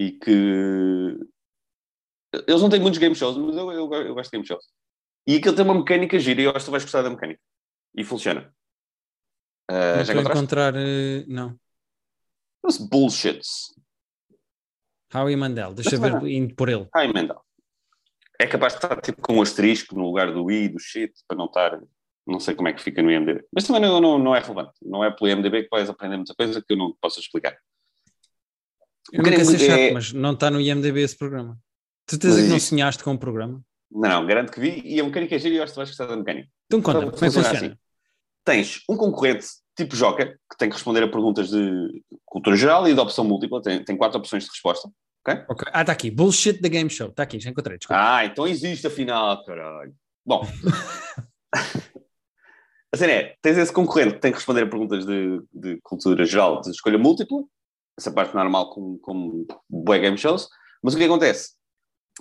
[0.00, 1.16] E que.
[2.46, 4.64] Eles não têm muitos game shows, mas eu, eu, eu gosto de game shows.
[5.26, 7.40] E aquilo tem uma mecânica gira e eu acho que tu vais gostar da mecânica.
[7.96, 8.52] E funciona.
[9.70, 10.74] Ah, Não já encontrar.
[10.76, 11.56] eh, não.
[12.90, 13.74] Bullshits.
[15.12, 16.86] Howie Mandel, deixa eu Mas ver indo por ele.
[16.94, 17.40] Howie Mandel.
[18.40, 21.36] É capaz de estar tipo com um asterisco no lugar do i, do shit, para
[21.36, 21.80] não estar.
[22.26, 23.42] Não sei como é que fica no IMDb.
[23.52, 24.72] Mas também não, não, não é relevante.
[24.82, 27.56] Não é pelo IMDb que vais aprender muita coisa que eu não posso explicar.
[29.12, 31.58] Eu não quero ser É- chato, mas não está no IMDB esse programa.
[32.08, 33.62] Certeza Mas que não sonhaste com o programa?
[33.90, 35.78] Não, não, garanto que vi e a mecânica é gira e eu acho que tu
[35.78, 36.48] vais gostar da mecânica.
[36.66, 37.72] Então conta, Então, como é que funciona funciona?
[37.74, 37.80] assim.
[38.44, 39.46] Tens um concorrente
[39.78, 43.62] tipo Joker, que tem que responder a perguntas de cultura geral e de opção múltipla,
[43.62, 44.90] tem, tem quatro opções de resposta.
[45.24, 45.66] Ok.
[45.72, 46.10] Ah, está aqui.
[46.10, 47.08] Bullshit da Game Show.
[47.08, 47.78] Está aqui, já encontrei.
[47.78, 48.00] Desculpa.
[48.02, 49.94] Ah, então existe afinal, caralho.
[50.26, 50.42] Bom.
[52.92, 56.24] a cena é, tens esse concorrente que tem que responder a perguntas de, de cultura
[56.24, 57.38] geral, de escolha múltipla,
[57.96, 60.48] essa parte normal como, como bué game shows,
[60.82, 61.52] mas o que acontece?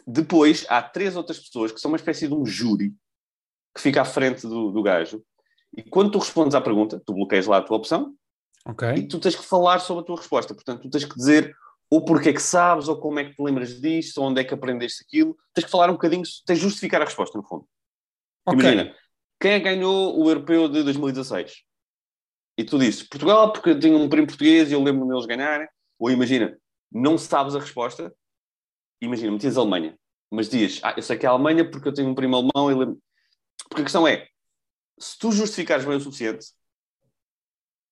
[0.06, 2.94] Depois há três outras pessoas que são uma espécie de um júri
[3.74, 5.24] que fica à frente do, do gajo
[5.76, 8.16] e quando tu respondes à pergunta, tu bloqueias lá a tua opção
[8.66, 8.90] ok.
[8.96, 10.54] e tu tens que falar sobre a tua resposta.
[10.54, 11.56] Portanto, tu tens que dizer
[11.90, 14.44] ou porque é que sabes, ou como é que te lembras disto, ou onde é
[14.44, 15.38] que aprendeste aquilo.
[15.54, 17.66] Tens que falar um bocadinho, tens de justificar a resposta, no fundo.
[18.46, 18.60] Ok.
[18.60, 18.94] Imagina,
[19.40, 21.64] quem é que ganhou o Europeu de 2016?
[22.58, 25.68] E tu dizes, Portugal, porque eu tinha um primo português e eu lembro-me deles ganharem.
[26.00, 26.58] Ou imagina,
[26.92, 28.14] não sabes a resposta.
[29.02, 29.98] Imagina, metias a Alemanha.
[30.30, 32.72] Mas dizes, ah, eu sei que é a Alemanha porque eu tenho um primo alemão
[32.72, 33.00] e lembro...
[33.70, 34.28] Porque a questão é,
[34.98, 36.48] se tu justificares bem o suficiente,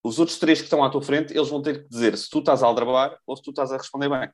[0.04, 2.40] os outros três que estão à tua frente, eles vão ter que dizer se tu
[2.40, 4.30] estás a aldrabar ou se tu estás a responder bem.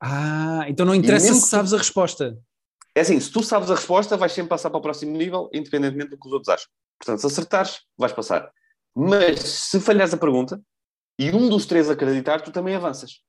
[0.00, 2.38] Ah, então não interessa se sabes a resposta.
[2.94, 6.10] É assim, se tu sabes a resposta, vais sempre passar para o próximo nível, independentemente
[6.10, 6.68] do que os outros acham.
[6.98, 8.52] Portanto, se acertares, vais passar.
[8.94, 10.60] Mas se falhares a pergunta
[11.18, 13.22] e um dos três acreditar, tu também avanças.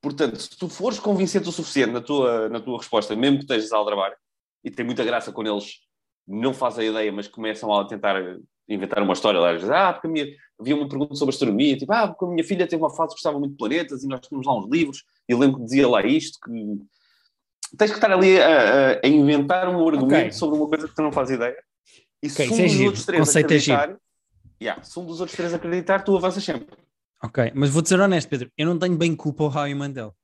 [0.00, 3.72] Portanto, se tu fores convincente o suficiente na tua, na tua resposta, mesmo que estejas
[3.72, 4.14] a aldrabar,
[4.62, 5.80] e tem muita graça quando eles
[6.26, 8.16] não fazem a ideia, mas começam a tentar
[8.68, 10.26] inventar uma história lá, dizem, ah, porque a minha...
[10.58, 13.16] havia uma pergunta sobre astronomia, tipo, ah, porque a minha filha teve uma fase que
[13.16, 15.86] gostava muito de planetas e nós tínhamos lá uns livros, e eu lembro que dizia
[15.88, 16.50] lá isto, que
[17.76, 20.32] tens que estar ali a, a- inventar um argumento Ok.
[20.32, 21.56] sobre uma coisa que tu não fazes ideia.
[22.22, 22.84] E Ok, se um é dos giro.
[22.86, 23.98] outros três Conceito é acreditar,
[24.62, 26.74] yeah, se um dos outros três acreditar, tu avanças sempre.
[27.22, 28.50] Ok, mas vou-te ser honesto, Pedro.
[28.56, 30.14] Eu não tenho bem culpa ao Howie Mandel.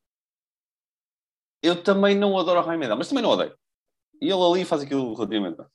[1.62, 3.54] Eu também não adoro o Ryan Mandel, mas também não odeio.
[4.20, 5.66] E ele ali faz aquilo relativamente bem.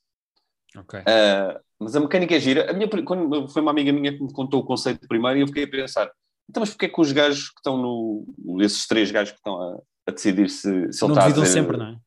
[0.77, 0.99] Ok.
[1.07, 2.69] Ah, mas a mecânica é gira.
[2.69, 5.47] A minha, quando foi uma amiga minha que me contou o conceito primeiro e eu
[5.47, 6.11] fiquei a pensar,
[6.49, 8.25] então, mas porquê é que os gajos que estão no.
[8.61, 11.43] esses três gajos que estão a, a decidir se, se ele não está a duvidam
[11.43, 11.97] dizer- sempre, não é?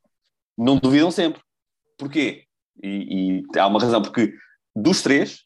[0.57, 1.43] não duvidam sempre.
[1.99, 2.45] Porquê?
[2.83, 4.33] E, e há uma razão, porque
[4.75, 5.41] dos três,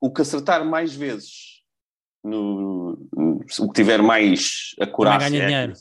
[0.00, 1.62] o que acertar mais vezes,
[2.22, 5.28] no, no- o que tiver mais acurácia...
[5.30, 5.72] ganha é dinheiro.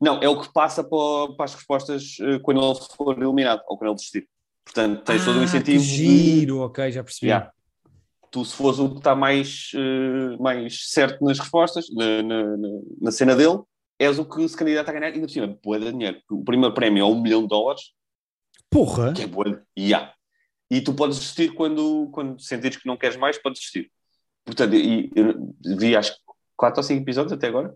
[0.00, 3.78] Não, é o que passa para, para as respostas eh, quando ele for eliminado, ou
[3.78, 4.28] quando ele desistir.
[4.66, 7.28] Portanto, tens todo o Ah, incentivo que de- giro, ok, já percebi.
[7.28, 7.50] Yeah.
[8.30, 12.80] Tu, se fores o que está mais, eh, mais certo nas respostas, na, na, na-
[13.00, 13.60] na cena dele,
[13.98, 16.20] és o que se candidata a ganhar, ainda por cima, boa de dinheiro.
[16.30, 17.92] O primeiro prémio é um milhão de dólares,
[18.68, 19.12] Porra!
[19.14, 19.62] que é boa.
[19.78, 20.12] Yeah.
[20.70, 23.90] E tu podes desistir quando, quando sentires que não queres mais, podes desistir.
[24.44, 26.18] Portanto, e, eu vi acho que
[26.56, 27.74] 4 ou 5 episódios até agora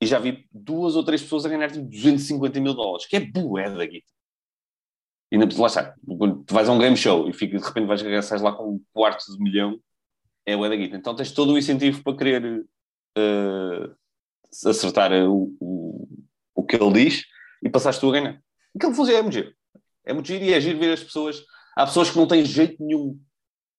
[0.00, 3.20] e já vi duas ou três pessoas a ganhar tipo, 250 mil dólares, que é
[3.20, 4.06] bué da guita.
[5.30, 7.86] E ainda, lá está, quando tu vais a um game show e fica, de repente
[7.86, 9.80] vais sais lá com um quarto de milhão,
[10.46, 10.96] é bué da guita.
[10.96, 12.64] Então tens todo o incentivo para querer
[13.16, 13.90] eh,
[14.66, 16.08] acertar o, o,
[16.54, 17.24] o que ele diz
[17.62, 18.40] e passaste tu a ganhar.
[18.76, 19.54] Aquilo funciona é muito giro.
[20.04, 21.42] É muito giro e é giro ver as pessoas.
[21.76, 23.18] Há pessoas que não têm jeito nenhum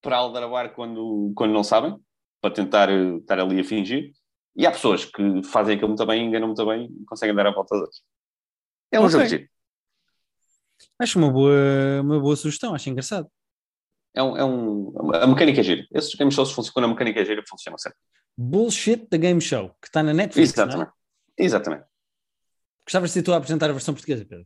[0.01, 1.97] para aldrabar quando, quando não sabem,
[2.41, 4.11] para tentar uh, estar ali a fingir.
[4.55, 7.51] E há pessoas que fazem aquilo muito bem, enganam muito bem e conseguem dar a
[7.51, 8.01] volta a dois.
[8.91, 9.11] É um Ok.
[9.11, 9.47] jogo giro.
[10.99, 13.29] Acho uma boa, uma boa sugestão, acho engraçado.
[14.13, 15.87] É um, é um, a mecânica é gira.
[15.91, 17.99] Esses game shows funcionam quando a mecânica é gira, funcionam sempre.
[18.35, 20.49] Bullshit da Game Show, que está na Netflix.
[20.49, 20.61] É?
[20.61, 20.91] Exatamente.
[21.37, 21.85] Exatamente.
[22.83, 24.45] Gostavas de ser tu a apresentar a versão portuguesa, Pedro?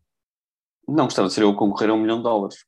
[0.88, 2.66] Não gostava de ser eu a concorrer a um milhão de dólares.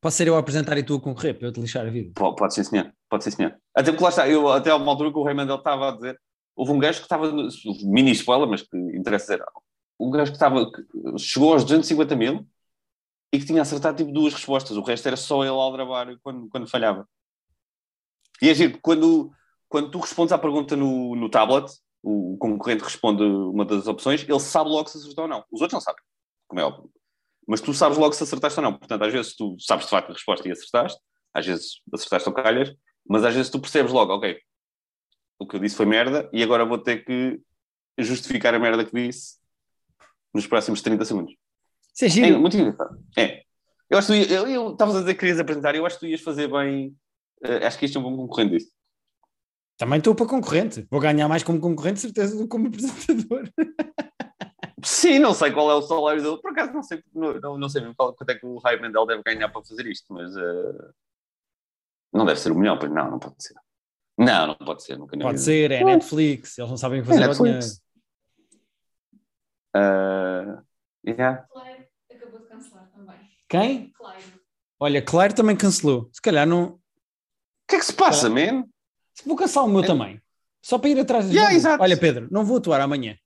[0.00, 2.12] Posso ser eu a apresentar e tu a concorrer para eu te lixar a vida?
[2.14, 2.92] Pode, pode ser senhor.
[3.08, 3.56] Pode ser senhor.
[3.74, 6.20] Até porque lá está, eu, até a uma altura que o Mandel estava a dizer,
[6.56, 7.30] houve um gajo que estava,
[7.84, 9.44] mini spoiler, mas que interessa dizer,
[9.98, 10.82] um gajo que estava, que
[11.18, 12.46] chegou aos 250 mil
[13.32, 16.48] e que tinha acertado tipo duas respostas, o resto era só ele a aldrabar quando,
[16.48, 17.08] quando falhava.
[18.40, 19.30] E é giro, quando,
[19.68, 21.70] quando tu respondes à pergunta no, no tablet,
[22.02, 25.44] o concorrente responde uma das opções, ele sabe logo se acertou ou não.
[25.50, 26.02] Os outros não sabem,
[26.46, 26.90] como é óbvio.
[27.48, 28.78] Mas tu sabes logo se acertaste ou não.
[28.78, 31.00] Portanto, às vezes tu sabes de facto a resposta e acertaste,
[31.32, 32.74] às vezes acertaste ou calhas,
[33.08, 34.38] mas às vezes tu percebes logo, ok,
[35.38, 37.40] o que eu disse foi merda e agora vou ter que
[37.98, 39.38] justificar a merda que disse
[40.32, 41.34] nos próximos 30 segundos.
[41.96, 42.40] Isso é É giro.
[42.40, 43.02] muito engraçado.
[43.16, 43.42] É.
[43.88, 46.06] Eu acho que tu ia- eu, estavas a dizer que querias apresentar, eu acho que
[46.06, 46.94] tu ias fazer bem.
[47.42, 48.70] eh, acho que este é um bom concorrente disso.
[49.78, 50.86] Também estou para concorrente.
[50.90, 53.48] Vou ganhar mais como concorrente, certeza, do que como apresentador.
[54.84, 57.68] Sim, não sei qual é o salário dele, por acaso não sei, não, não, não
[57.68, 60.34] sei mesmo qual, quanto é que o Rai Mendel deve ganhar para fazer isto, mas
[60.36, 60.90] eh,
[62.12, 63.54] não deve ser um milhão, pois não, não pode ser.
[64.18, 67.14] Não, não pode ser, nunca Pode ser, é Netflix, eles não sabem o que É
[67.14, 67.58] fazer dinheiro.
[67.58, 67.82] Netflix.
[69.74, 70.58] Eh,
[71.06, 71.46] yeah.
[71.50, 73.35] Claro, acabou de cancelar também.
[73.48, 73.92] Quem?
[73.96, 74.18] Claro.
[74.78, 76.10] Olha, Claire também cancelou.
[76.12, 76.64] Se calhar não.
[76.64, 76.80] O
[77.68, 78.64] que é que se passa, man?
[79.24, 80.20] Vou cancelar o meu também.
[80.62, 81.82] Só para ir atrás das Yeah, exato.
[81.82, 83.16] Olha, Pedro, não vou atuar amanhã.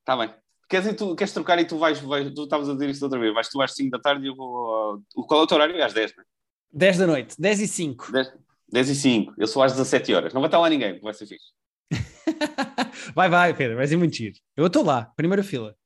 [0.00, 0.32] Está bem.
[0.68, 3.32] Queres, tu, queres trocar e tu vais, vais tu estavas a dizer isso outra vez,
[3.34, 5.00] vais tu às 5 da tarde e eu vou.
[5.26, 5.82] qual é o teu horário?
[5.84, 6.24] Às 10, né?
[6.72, 8.12] 10 da noite, 10 e 5.
[8.12, 8.32] 10,
[8.70, 10.34] 10 e 5, eu sou às 17 horas.
[10.34, 11.52] Não vai estar lá ninguém, vai ser fixe.
[13.14, 14.36] vai, vai, Pedro, vai ser muito giro.
[14.56, 15.76] Eu estou lá, primeira fila.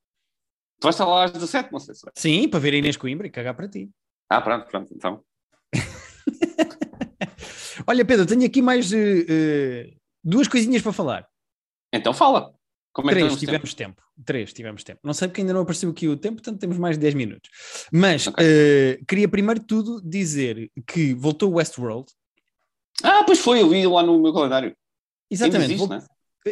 [0.80, 2.12] Tu vais estar lá às 17, não sei se vai.
[2.16, 3.90] Sim, para ver a Inês Coimbra e cagar para ti.
[4.30, 5.22] Ah, pronto, pronto, então.
[7.86, 11.26] Olha, Pedro, tenho aqui mais eh, eh, duas coisinhas para falar.
[11.92, 12.52] Então fala.
[12.92, 14.02] Como é que Três, tivemos tempo.
[14.24, 15.00] Três, tivemos tempo.
[15.04, 17.48] Não sei porque ainda não apareceu aqui o tempo, portanto temos mais de 10 minutos.
[17.92, 18.44] Mas Ok.
[18.44, 22.06] eh, queria primeiro de tudo dizer que voltou o Westworld.
[23.04, 24.76] Ah, pois foi, eu vi lá no meu calendário.
[25.30, 25.74] Exatamente.
[25.74, 26.04] Existe, vol- né?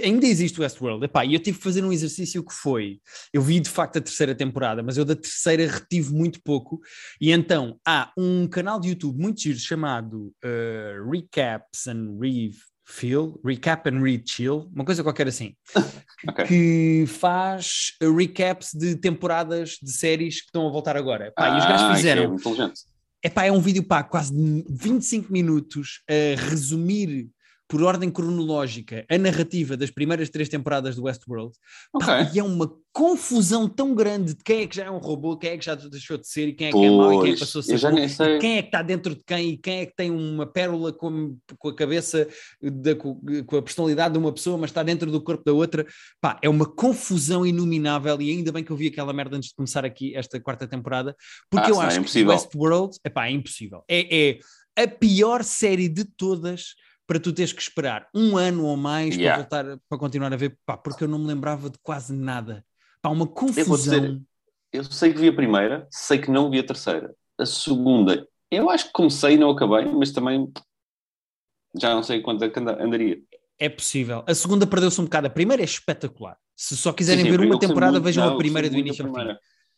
[0.02, 1.04] Ainda existe o Westworld.
[1.04, 3.00] Epá, e eu tive que fazer um exercício que foi.
[3.32, 6.80] Eu vi de facto a terceira temporada, mas eu da terceira retive muito pouco.
[7.20, 13.88] E então há um canal de YouTube muito giro chamado eh, Recaps and Refill, Recap
[13.88, 15.54] and Rechill, uma coisa qualquer assim,
[16.28, 16.44] Ok.
[16.46, 21.32] que faz recaps de temporadas de séries que estão a voltar agora.
[21.36, 22.36] Pá, e os Ah, gajos É fizeram.
[23.24, 27.28] Epá, é um vídeo pá, quase de 25 minutos a resumir
[27.68, 31.52] por ordem cronológica a narrativa das primeiras três temporadas do Westworld.
[31.92, 32.06] Ok.
[32.06, 35.36] Pá, e é uma confusão tão grande de quem é que já é um robô,
[35.36, 37.32] quem é que já deixou de ser e quem é que é mau e quem
[37.32, 39.56] é que Pois, passou a ser bom, quem é que está dentro de quem e
[39.58, 42.26] quem é que tem uma pérola com, com a cabeça,
[42.62, 43.20] da, com,
[43.56, 45.86] a personalidade de uma pessoa, mas está dentro do corpo da outra.
[46.20, 49.54] Pá, é uma confusão inominável e ainda bem que eu vi aquela merda antes de
[49.54, 51.14] começar aqui esta quarta temporada,
[51.50, 52.32] porque Ah, eu é acho que impossível.
[52.32, 53.84] Westworld epá, é impossível.
[53.88, 54.38] É, é
[54.84, 56.74] a pior série de todas
[57.06, 59.44] para tu teres que esperar um ano ou mais Yeah.
[59.44, 62.64] para voltar para continuar a ver, pá, porque eu não me lembrava de quase nada.
[63.00, 63.76] Pá, uma confusão.
[63.76, 64.20] dizer-
[64.72, 67.14] Eu sei que vi a primeira, sei que não vi a terceira.
[67.38, 70.50] A segunda, eu acho que comecei e não acabei, mas também
[71.80, 73.20] já não sei quanto é que andaria.
[73.58, 74.22] É possível.
[74.26, 75.26] A segunda perdeu-se um bocado.
[75.28, 76.36] A primeira é espetacular.
[76.54, 78.68] Se só quiserem Sim, sim, ver eu uma temporada, muito- vejam não, a eu primeira
[78.68, 79.36] do início ao fim.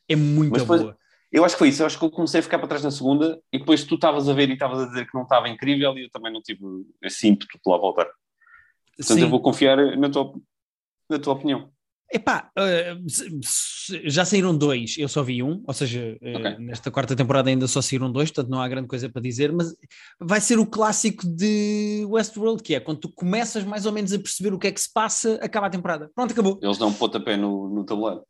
[0.08, 0.96] É muito Mas depois- boa.
[1.30, 2.90] Eu acho que foi isso, eu acho que eu comecei a ficar para trás na
[2.90, 5.96] segunda e depois tu estavas a ver e estavas a dizer que não estava incrível
[5.98, 6.60] e eu também não tive
[7.02, 8.06] esse ímpeto de lá voltar.
[8.96, 9.22] Portanto, Sim.
[9.22, 10.32] eu vou confiar na tua,
[11.10, 11.70] na tua opinião.
[12.10, 12.50] Epá,
[13.06, 16.56] se- já saíram dois, eu só vi um, ou seja, uh, Ok.
[16.58, 19.76] nesta quarta temporada ainda só saíram dois, portanto não há grande coisa para dizer, mas
[20.18, 24.18] vai ser o clássico de Westworld, que é quando tu começas mais ou menos a
[24.18, 26.10] perceber o que é que se passa, acaba a temporada.
[26.14, 26.58] Pronto, acabou.
[26.62, 28.22] Eles dão um pontapé no, no tabuleiro.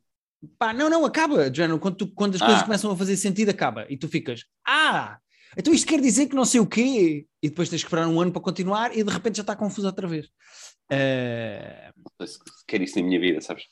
[0.57, 2.65] Pá, não, não, acaba, Jano, quando, tu- quando as coisas Ah.
[2.65, 3.85] começam a fazer sentido, acaba.
[3.89, 5.17] E tu ficas, ah,
[5.57, 8.21] então isto quer dizer que não sei o quê, e depois tens que esperar um
[8.21, 10.27] ano para continuar e de repente já está confuso outra vez.
[10.91, 11.93] Uh,
[12.67, 13.63] quero isso na minha vida, sabes?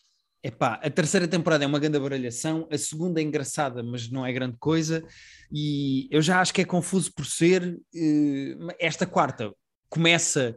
[0.43, 4.31] Epá, a terceira temporada é uma grande baralhação, a segunda é engraçada, mas não é
[4.31, 5.03] grande coisa,
[5.51, 7.77] e eu já acho que é confuso por ser.
[7.95, 9.51] eh, esta quarta
[9.89, 10.55] começa.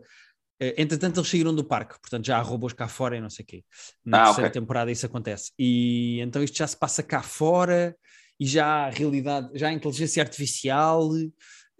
[0.60, 3.42] Eh, entretanto, eles saíram do parque, portanto já há robôs cá fora e não sei
[3.44, 3.64] o quê.
[4.04, 4.60] Na Ah, terceira ok.
[4.60, 5.52] temporada isso acontece.
[5.58, 7.96] E então isto já se passa cá fora
[8.38, 11.10] e já há realidade, já há inteligência artificial.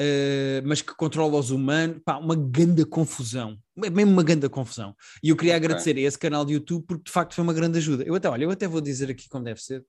[0.01, 2.01] uh, mas que controla os humanos.
[2.05, 3.59] Pá, uma grande confusão.
[3.85, 4.95] É mesmo uma grande confusão.
[5.23, 5.57] E eu queria Ok.
[5.57, 8.05] agradecer a esse canal de YouTube porque de facto foi uma grande ajuda.
[8.05, 9.85] Eu até, olha, eu até vou dizer aqui como deve ser,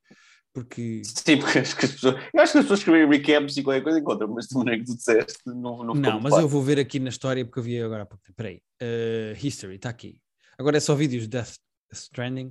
[0.54, 1.02] porque.
[1.06, 3.82] Sim, porque acho que as pessoas, eu acho que as pessoas escrevem recaps e qualquer
[3.84, 6.46] coisa encontram, mas de maneira que tu disseste, não, não Não, mas claro.
[6.46, 8.36] eu vou ver aqui na história porque eu vi agora há pouco tempo.
[8.36, 8.62] Peraí.
[8.82, 10.20] Uh, history, está aqui.
[10.58, 11.56] Agora é só vídeos de Death
[11.92, 12.48] Stranding.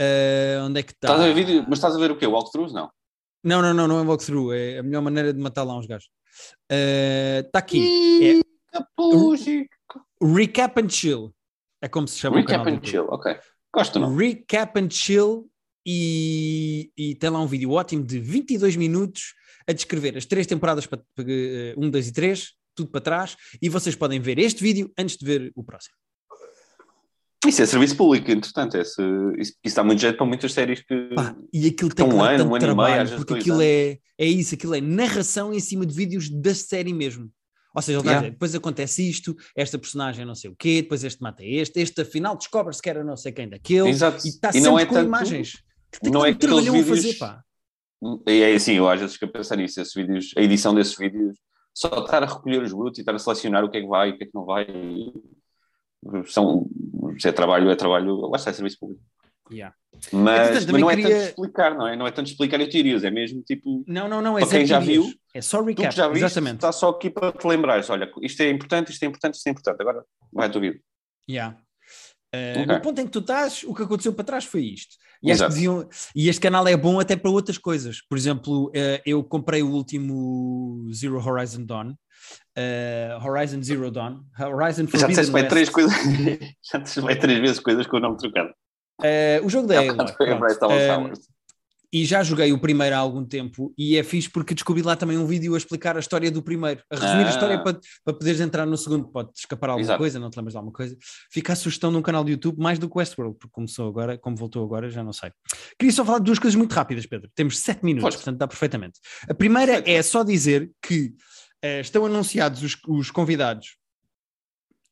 [0.00, 1.08] Uh, onde é que está?
[1.08, 2.26] Estás a ver vídeo, mas estás a ver o quê?
[2.26, 2.72] Walkthroughs?
[2.72, 2.90] Não.
[3.42, 4.52] Não, não, não, não é walkthrough.
[4.52, 6.08] É a melhor maneira de matar lá uns gajos.
[6.68, 7.78] Está aqui.
[7.78, 9.68] Ih, capuchi.
[10.22, 11.34] Recap and Chill.
[11.80, 13.38] É como se chama Recap and chill, ok.
[13.72, 14.16] Gosto não.
[14.16, 15.48] Recap and Chill.
[15.88, 19.34] E, e tem lá um vídeo ótimo de 22 minutos
[19.68, 21.00] a descrever as três temporadas, para,
[21.76, 23.36] 1, 2 e 3, tudo para trás.
[23.62, 25.94] E vocês podem ver este vídeo antes de ver o próximo.
[27.46, 28.76] Isso é serviço público, entretanto.
[28.76, 29.00] Esse,
[29.38, 31.10] isso, isso dá muito jeito para muitas séries que.
[31.14, 33.34] Pá, e aquilo tem Um ano, tanto um ano e meio, trabalho, às vezes porque
[33.34, 37.30] dois aquilo é, é isso, aquilo é narração em cima de vídeos da série mesmo.
[37.72, 38.20] Ou seja, Yeah.
[38.20, 42.00] dizer, depois acontece isto, esta personagem não sei o quê, depois este mata este, este
[42.00, 44.26] afinal descobre-se que era não sei quem daquele, Exato.
[44.26, 45.62] e está E sempre é com tanto- imagens.
[45.92, 47.42] Que tem não é trabalhão aqueles a fazer, vídeos- pá.
[48.28, 50.96] E é assim, eu às vezes fico a pensar nisso, esses vídeos, a edição desses
[50.96, 51.36] vídeos,
[51.74, 54.10] só estar a recolher os brutos e estar a selecionar o que é que vai
[54.10, 54.66] e o que é que não vai.
[56.26, 56.68] São,
[57.18, 59.02] se é trabalho, é trabalho, lá está, é serviço público.
[59.50, 59.74] Yeah.
[60.12, 61.96] Mas, Entretanto, mas não é queria- tanto explicar, não é?
[61.96, 64.78] Não é tanto explicar em teorias, é mesmo tipo, Não, não, não, é quem já
[64.78, 66.56] viu, É só recap, que já viste, exatamente.
[66.56, 69.50] está só aqui para te lembrares, olha, isto é importante, isto é importante, isto é
[69.50, 70.78] importante, agora vai a tua vida.
[71.30, 71.56] Yeah.
[72.62, 72.66] Uh.
[72.74, 74.96] No ponto em que tu estás, o que aconteceu para trás foi isto.
[75.22, 78.00] E, deviam- e este canal é bom até para outras coisas.
[78.08, 81.90] Por exemplo, uh, eu comprei o último Zero Horizon Dawn.
[81.90, 84.20] uh, Horizon Zero Dawn.
[84.38, 85.92] Horizon Já disseste bem três coisas,
[86.72, 88.50] já disseste bem três vezes coisas com o nome trocado.
[89.44, 89.92] O jogo da Já
[91.96, 95.16] E já joguei o primeiro há algum tempo e é fixe porque descobri lá também
[95.16, 97.30] um vídeo a explicar a história do primeiro, a resumir a Ah.
[97.30, 99.08] história para, para poderes entrar no segundo.
[99.08, 99.98] Pode escapar alguma Exato.
[99.98, 100.94] coisa, não te lembras de alguma coisa.
[101.30, 104.36] Fica a sugestão num canal do YouTube mais do que Westworld, porque começou agora, como
[104.36, 105.30] voltou agora, já não sei.
[105.78, 107.30] Queria só falar de duas coisas muito rápidas, Pedro.
[107.34, 108.18] Temos sete minutos, Força.
[108.18, 109.00] portanto dá perfeitamente.
[109.26, 111.14] A primeira é só dizer que
[111.62, 113.78] eh, estão anunciados os, os convidados,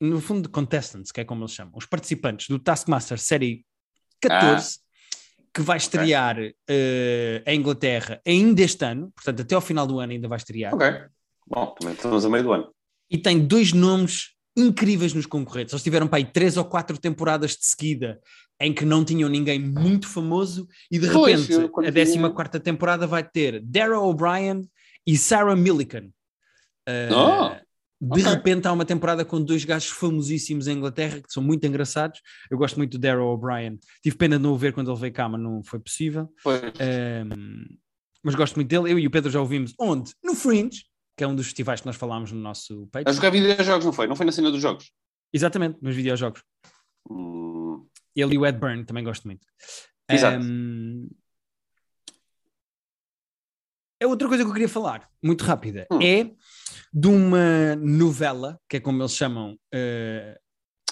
[0.00, 3.62] no fundo, contestants, que é como eles chamam, os participantes do Taskmaster Série
[4.22, 4.78] 14
[5.54, 6.36] que vai estrear
[6.68, 10.74] eh, em Inglaterra ainda este ano, portanto, até ao final do ano ainda vai estrear,
[10.74, 10.86] Ok.
[11.46, 12.70] Bom, também estamos a meio do ano.
[13.10, 15.72] e tem dois nomes incríveis nos concorrentes.
[15.72, 18.20] Eles tiveram para aí três ou quatro temporadas de seguida
[18.60, 22.60] em que não tinham ninguém muito famoso, e de Pois, repente a vi- 14 quarta
[22.60, 24.62] temporada vai ter Dara O'Brien
[25.06, 26.08] e Sarah Millican.
[26.88, 27.50] Eh, Oh,
[28.04, 28.32] de ok.
[28.34, 32.20] repente há uma temporada com dois gajos famosíssimos em Inglaterra que são muito engraçados.
[32.50, 33.78] Eu gosto muito do Darrow O'Brien.
[34.02, 36.32] Tive pena de não o ver quando ele veio cá, mas não foi possível.
[36.46, 37.64] Um,
[38.22, 38.92] mas gosto muito dele.
[38.92, 40.12] Eu e o Pedro já ouvimos onde?
[40.22, 40.84] No Fringe,
[41.16, 43.04] que é um dos festivais que nós falámos no nosso page.
[43.08, 44.06] A jogar videojogos, não foi?
[44.06, 44.90] Não foi na cena dos jogos?
[45.32, 46.42] Exatamente, nos videojogos.
[47.10, 47.86] Hum,
[48.16, 49.46] Ele e o Ed Byrne também gosto muito.
[50.08, 50.44] Exato.
[50.44, 51.08] Um,
[54.02, 55.98] a outra coisa que eu queria falar, muito rápida, Hum.
[56.02, 56.30] é
[56.92, 60.38] de uma novela, que é como eles chamam eh,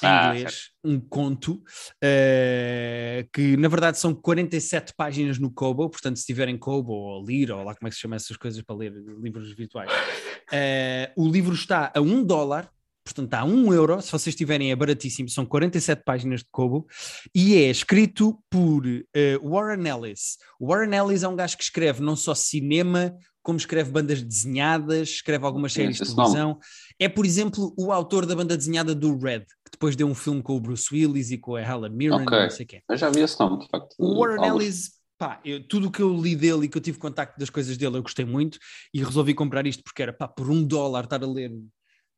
[0.03, 1.63] em Ah, inglês, um conto,
[2.03, 7.57] eh, que na verdade são 47 páginas no Kobo, portanto se tiverem Kobo ou Lira,
[7.57, 9.91] ou lá como é que se chama essas coisas para ler livros virtuais,
[10.53, 12.69] eh, o livro está a um dólar,
[13.05, 16.87] portanto está a um euro, se vocês tiverem é baratíssimo, são 47 páginas de Kobo,
[17.35, 20.37] e é escrito por eh, Warren Ellis.
[20.59, 25.09] O Warren Ellis é um gajo que escreve não só cinema, como escreve bandas desenhadas,
[25.09, 26.59] escreve algumas séries de televisão.
[26.99, 30.43] É, por exemplo, o autor da banda desenhada do Red, que depois deu um filme
[30.43, 32.39] com o Bruce Willis e com a Helen Mirren Ok.
[32.39, 32.83] e não sei o quê.
[32.89, 33.95] eu já vi esse nome, de facto.
[33.99, 34.45] O Warren.
[34.49, 37.51] Ellis, pá, eu- tudo o que eu li dele e que eu tive contacto das
[37.51, 38.59] coisas dele, eu gostei muito
[38.95, 41.53] e resolvi comprar isto porque era, pá, por um dólar estar a ler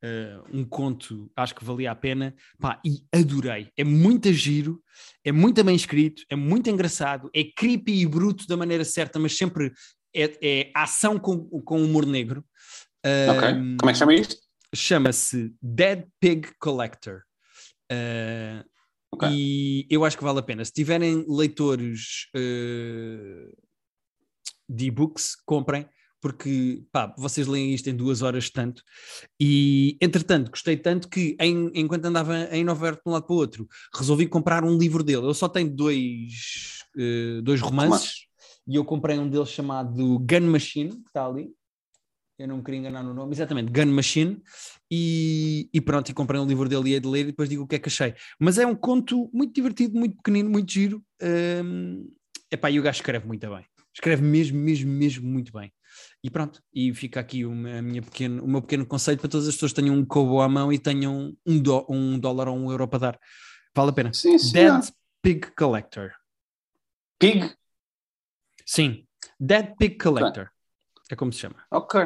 [0.03, 3.69] eh, um conto, acho que valia a pena, pá, e adorei.
[3.75, 4.79] É muito giro,
[5.23, 9.35] é muito bem escrito, é muito engraçado, é creepy e bruto da maneira certa, mas
[9.35, 9.71] sempre
[10.15, 12.43] é, é ação com, com humor negro.
[13.29, 13.49] Ok.
[13.79, 14.35] Como é que chama isto?
[14.73, 17.21] Chama-se Dead Pig Collector.
[17.91, 18.63] Uh,
[19.11, 19.29] Ok.
[19.31, 20.65] E eu acho que vale a pena.
[20.65, 23.55] Se tiverem leitores uh,
[24.67, 25.87] de e-books, comprem,
[26.19, 28.83] porque pá, vocês leem isto em duas horas tanto.
[29.39, 33.33] E entretanto, gostei tanto que em- enquanto andava em Nova Iorque de um lado para
[33.33, 35.25] o outro, resolvi comprar um livro dele.
[35.27, 38.24] Eu só tenho dois, uh, dois Romances.
[38.67, 41.53] E eu comprei um deles chamado Gun Machine, que está ali.
[42.37, 44.41] Eu não me queria enganar no nome, exatamente, Gun Machine,
[44.91, 47.63] e, e pronto, e comprei um livro dele e ia de ler e depois digo
[47.63, 48.13] o que é que achei.
[48.37, 51.01] Mas é um conto muito divertido, muito pequenino, muito giro.
[51.23, 52.11] Hum,
[52.51, 53.65] epá, e o gajo escreve muito bem.
[53.93, 55.71] Escreve mesmo, mesmo, mesmo muito bem.
[56.21, 59.47] E pronto, e fica aqui uma, a minha pequeno, o meu pequeno conceito para todas
[59.47, 62.57] as pessoas que tenham um cobo à mão e tenham um, dó- um dólar ou
[62.57, 63.19] um euro para dar.
[63.73, 64.13] Vale a pena.
[64.13, 64.51] Sim, sim.
[64.51, 64.89] Dead
[65.21, 66.11] Pig Collector.
[67.17, 67.55] Pig?
[68.65, 69.05] Sim,
[69.39, 70.49] Dead Pig Collector.
[71.09, 71.55] É como se chama.
[71.71, 72.01] Ok.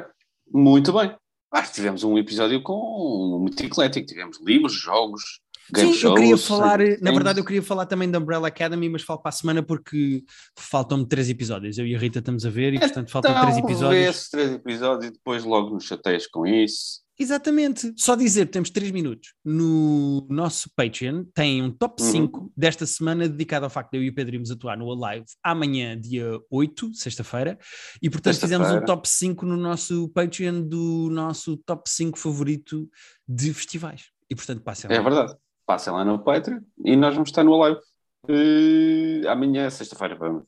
[0.52, 1.16] Muito bem.
[1.52, 4.06] Ah, tivemos um episódio com muito eclético.
[4.06, 5.40] Tivemos livros, jogos,
[5.74, 6.04] game Sim, shows.
[6.04, 7.02] eu queria falar, na games.
[7.14, 10.24] verdade, eu queria falar também da Umbrella Academy, mas falo para a semana porque
[10.58, 11.78] faltam-me três episódios.
[11.78, 14.06] Eu e a Rita estamos a ver e, portanto, faltam Então, três vê episódios.
[14.08, 17.02] esses três episódios e depois logo nos chateias com isso.
[17.20, 17.94] Exatamente.
[17.98, 19.34] Só dizer, temos três minutos.
[19.44, 22.12] No nosso Patreon tem um top Uhum.
[22.12, 25.26] 5 desta semana dedicado ao facto de eu e o Pedro irmos atuar no Alive
[25.44, 27.60] amanhã, dia 8, sexta-feira.
[28.02, 32.90] E portanto fizemos um top 5 no nosso Patreon do nosso top 5 favorito
[33.28, 34.06] de festivais.
[34.30, 34.96] E portanto passem lá.
[34.96, 35.36] É verdade.
[35.66, 37.80] Passem lá no Patreon e nós vamos estar no live.
[38.28, 40.46] Eh, amanhã, sexta-feira, vamos.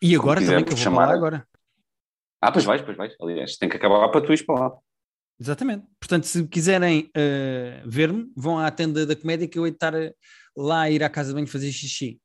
[0.00, 1.10] E agora também, que eu vou chamar.
[1.10, 1.46] agora.
[2.40, 3.14] Ah, pois vais, pois vais.
[3.20, 4.72] Aliás, tem que acabar para tu ires para lá.
[5.38, 5.84] Exatamente.
[6.00, 9.94] Portanto, se quiserem eh, ver-me, vão à tenda da comédia que eu hei de estar
[9.94, 10.14] eh,
[10.56, 12.18] lá a ir à casa de banho fazer xixi.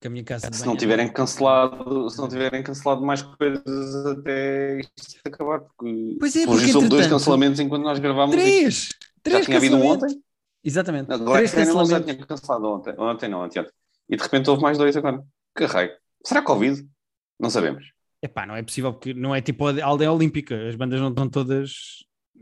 [0.00, 4.06] Que a minha casa Se não é- tiverem cancelado, se não tiverem cancelado mais coisas
[4.06, 8.44] até isto acabar, porque Pois é, porque houve dois cancelamentos enquanto nós gravámos isto.
[8.44, 8.88] Três!
[8.88, 10.12] Já Três tinha havido um cancelamentos.
[10.14, 10.24] ontem?
[10.62, 11.08] Exatamente.
[11.08, 12.14] Não, Três Black Animals já cancelamentos.
[12.14, 12.94] tinha cancelado ontem.
[12.98, 13.72] Ontem não, anteontem.
[14.10, 15.22] E de repente houve mais dois agora.
[15.56, 15.90] Que raio.
[16.26, 16.86] Será Covid?
[17.40, 17.84] Não sabemos.
[18.22, 20.68] Epá, não é possível porque não é tipo a aldeia olímpica.
[20.68, 21.72] As bandas não estão todas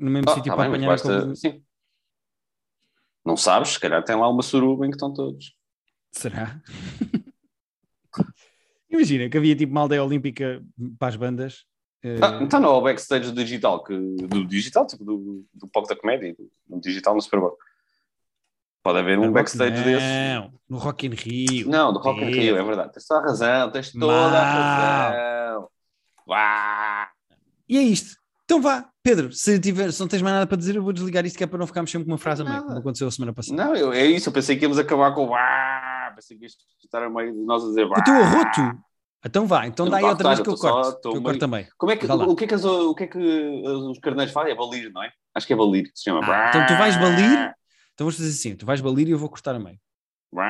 [0.03, 1.21] no mesmo Ah, sítio tá para bem, apanhar a basta...
[1.21, 1.39] Covid.
[1.39, 1.63] Sim.
[3.25, 5.55] Não sabes, se calhar tem lá uma suruba em que estão todos.
[6.11, 6.61] Será?
[8.91, 10.63] Imagina que havia tipo uma aldeia olímpica
[10.99, 11.65] para as bandas.
[12.03, 15.89] eh, Ah, então não, o backstage do digital, que, do digital, tipo do, do palco
[15.89, 17.57] da comédia, do, do digital no Super Bowl.
[18.83, 20.61] Pode haver um backstage não, desses.
[20.69, 21.69] no Rock in Rio.
[21.71, 22.31] Não, do Rock in.
[22.31, 22.93] Rio, é verdade.
[22.93, 24.45] Tens toda a razão, tens toda a
[25.53, 25.69] razão.
[26.29, 27.07] Uau!
[27.69, 28.21] E é isto.
[28.53, 31.25] Então vá, Pedro, se, tiver, se não tens mais nada para dizer, eu vou desligar
[31.25, 33.11] isto que é para não ficarmos sempre com uma frase a meio, como aconteceu a
[33.11, 33.57] semana passada.
[33.65, 36.15] Não, eu, é isso, eu pensei que íamos acabar com uau!
[36.15, 37.99] Pensei que isto estar meio de nós a dizer uau!
[37.99, 38.79] O teu arroto!
[39.25, 40.85] Então vá, então Eu dá aí outra vez que eu eu corto.
[41.03, 41.67] só- que eu corto também.
[41.79, 42.15] Como é que, lá.
[42.15, 44.53] o, que é que as- o que é que os carneiros fazem?
[44.53, 45.11] É balir, não é?
[45.35, 46.21] Acho que é balir que se chama.
[46.23, 47.39] Ah, então tu vais balir,
[47.95, 49.79] então vamos fazer assim, tu vais balir e eu vou cortar a meio.
[50.35, 50.45] Uau!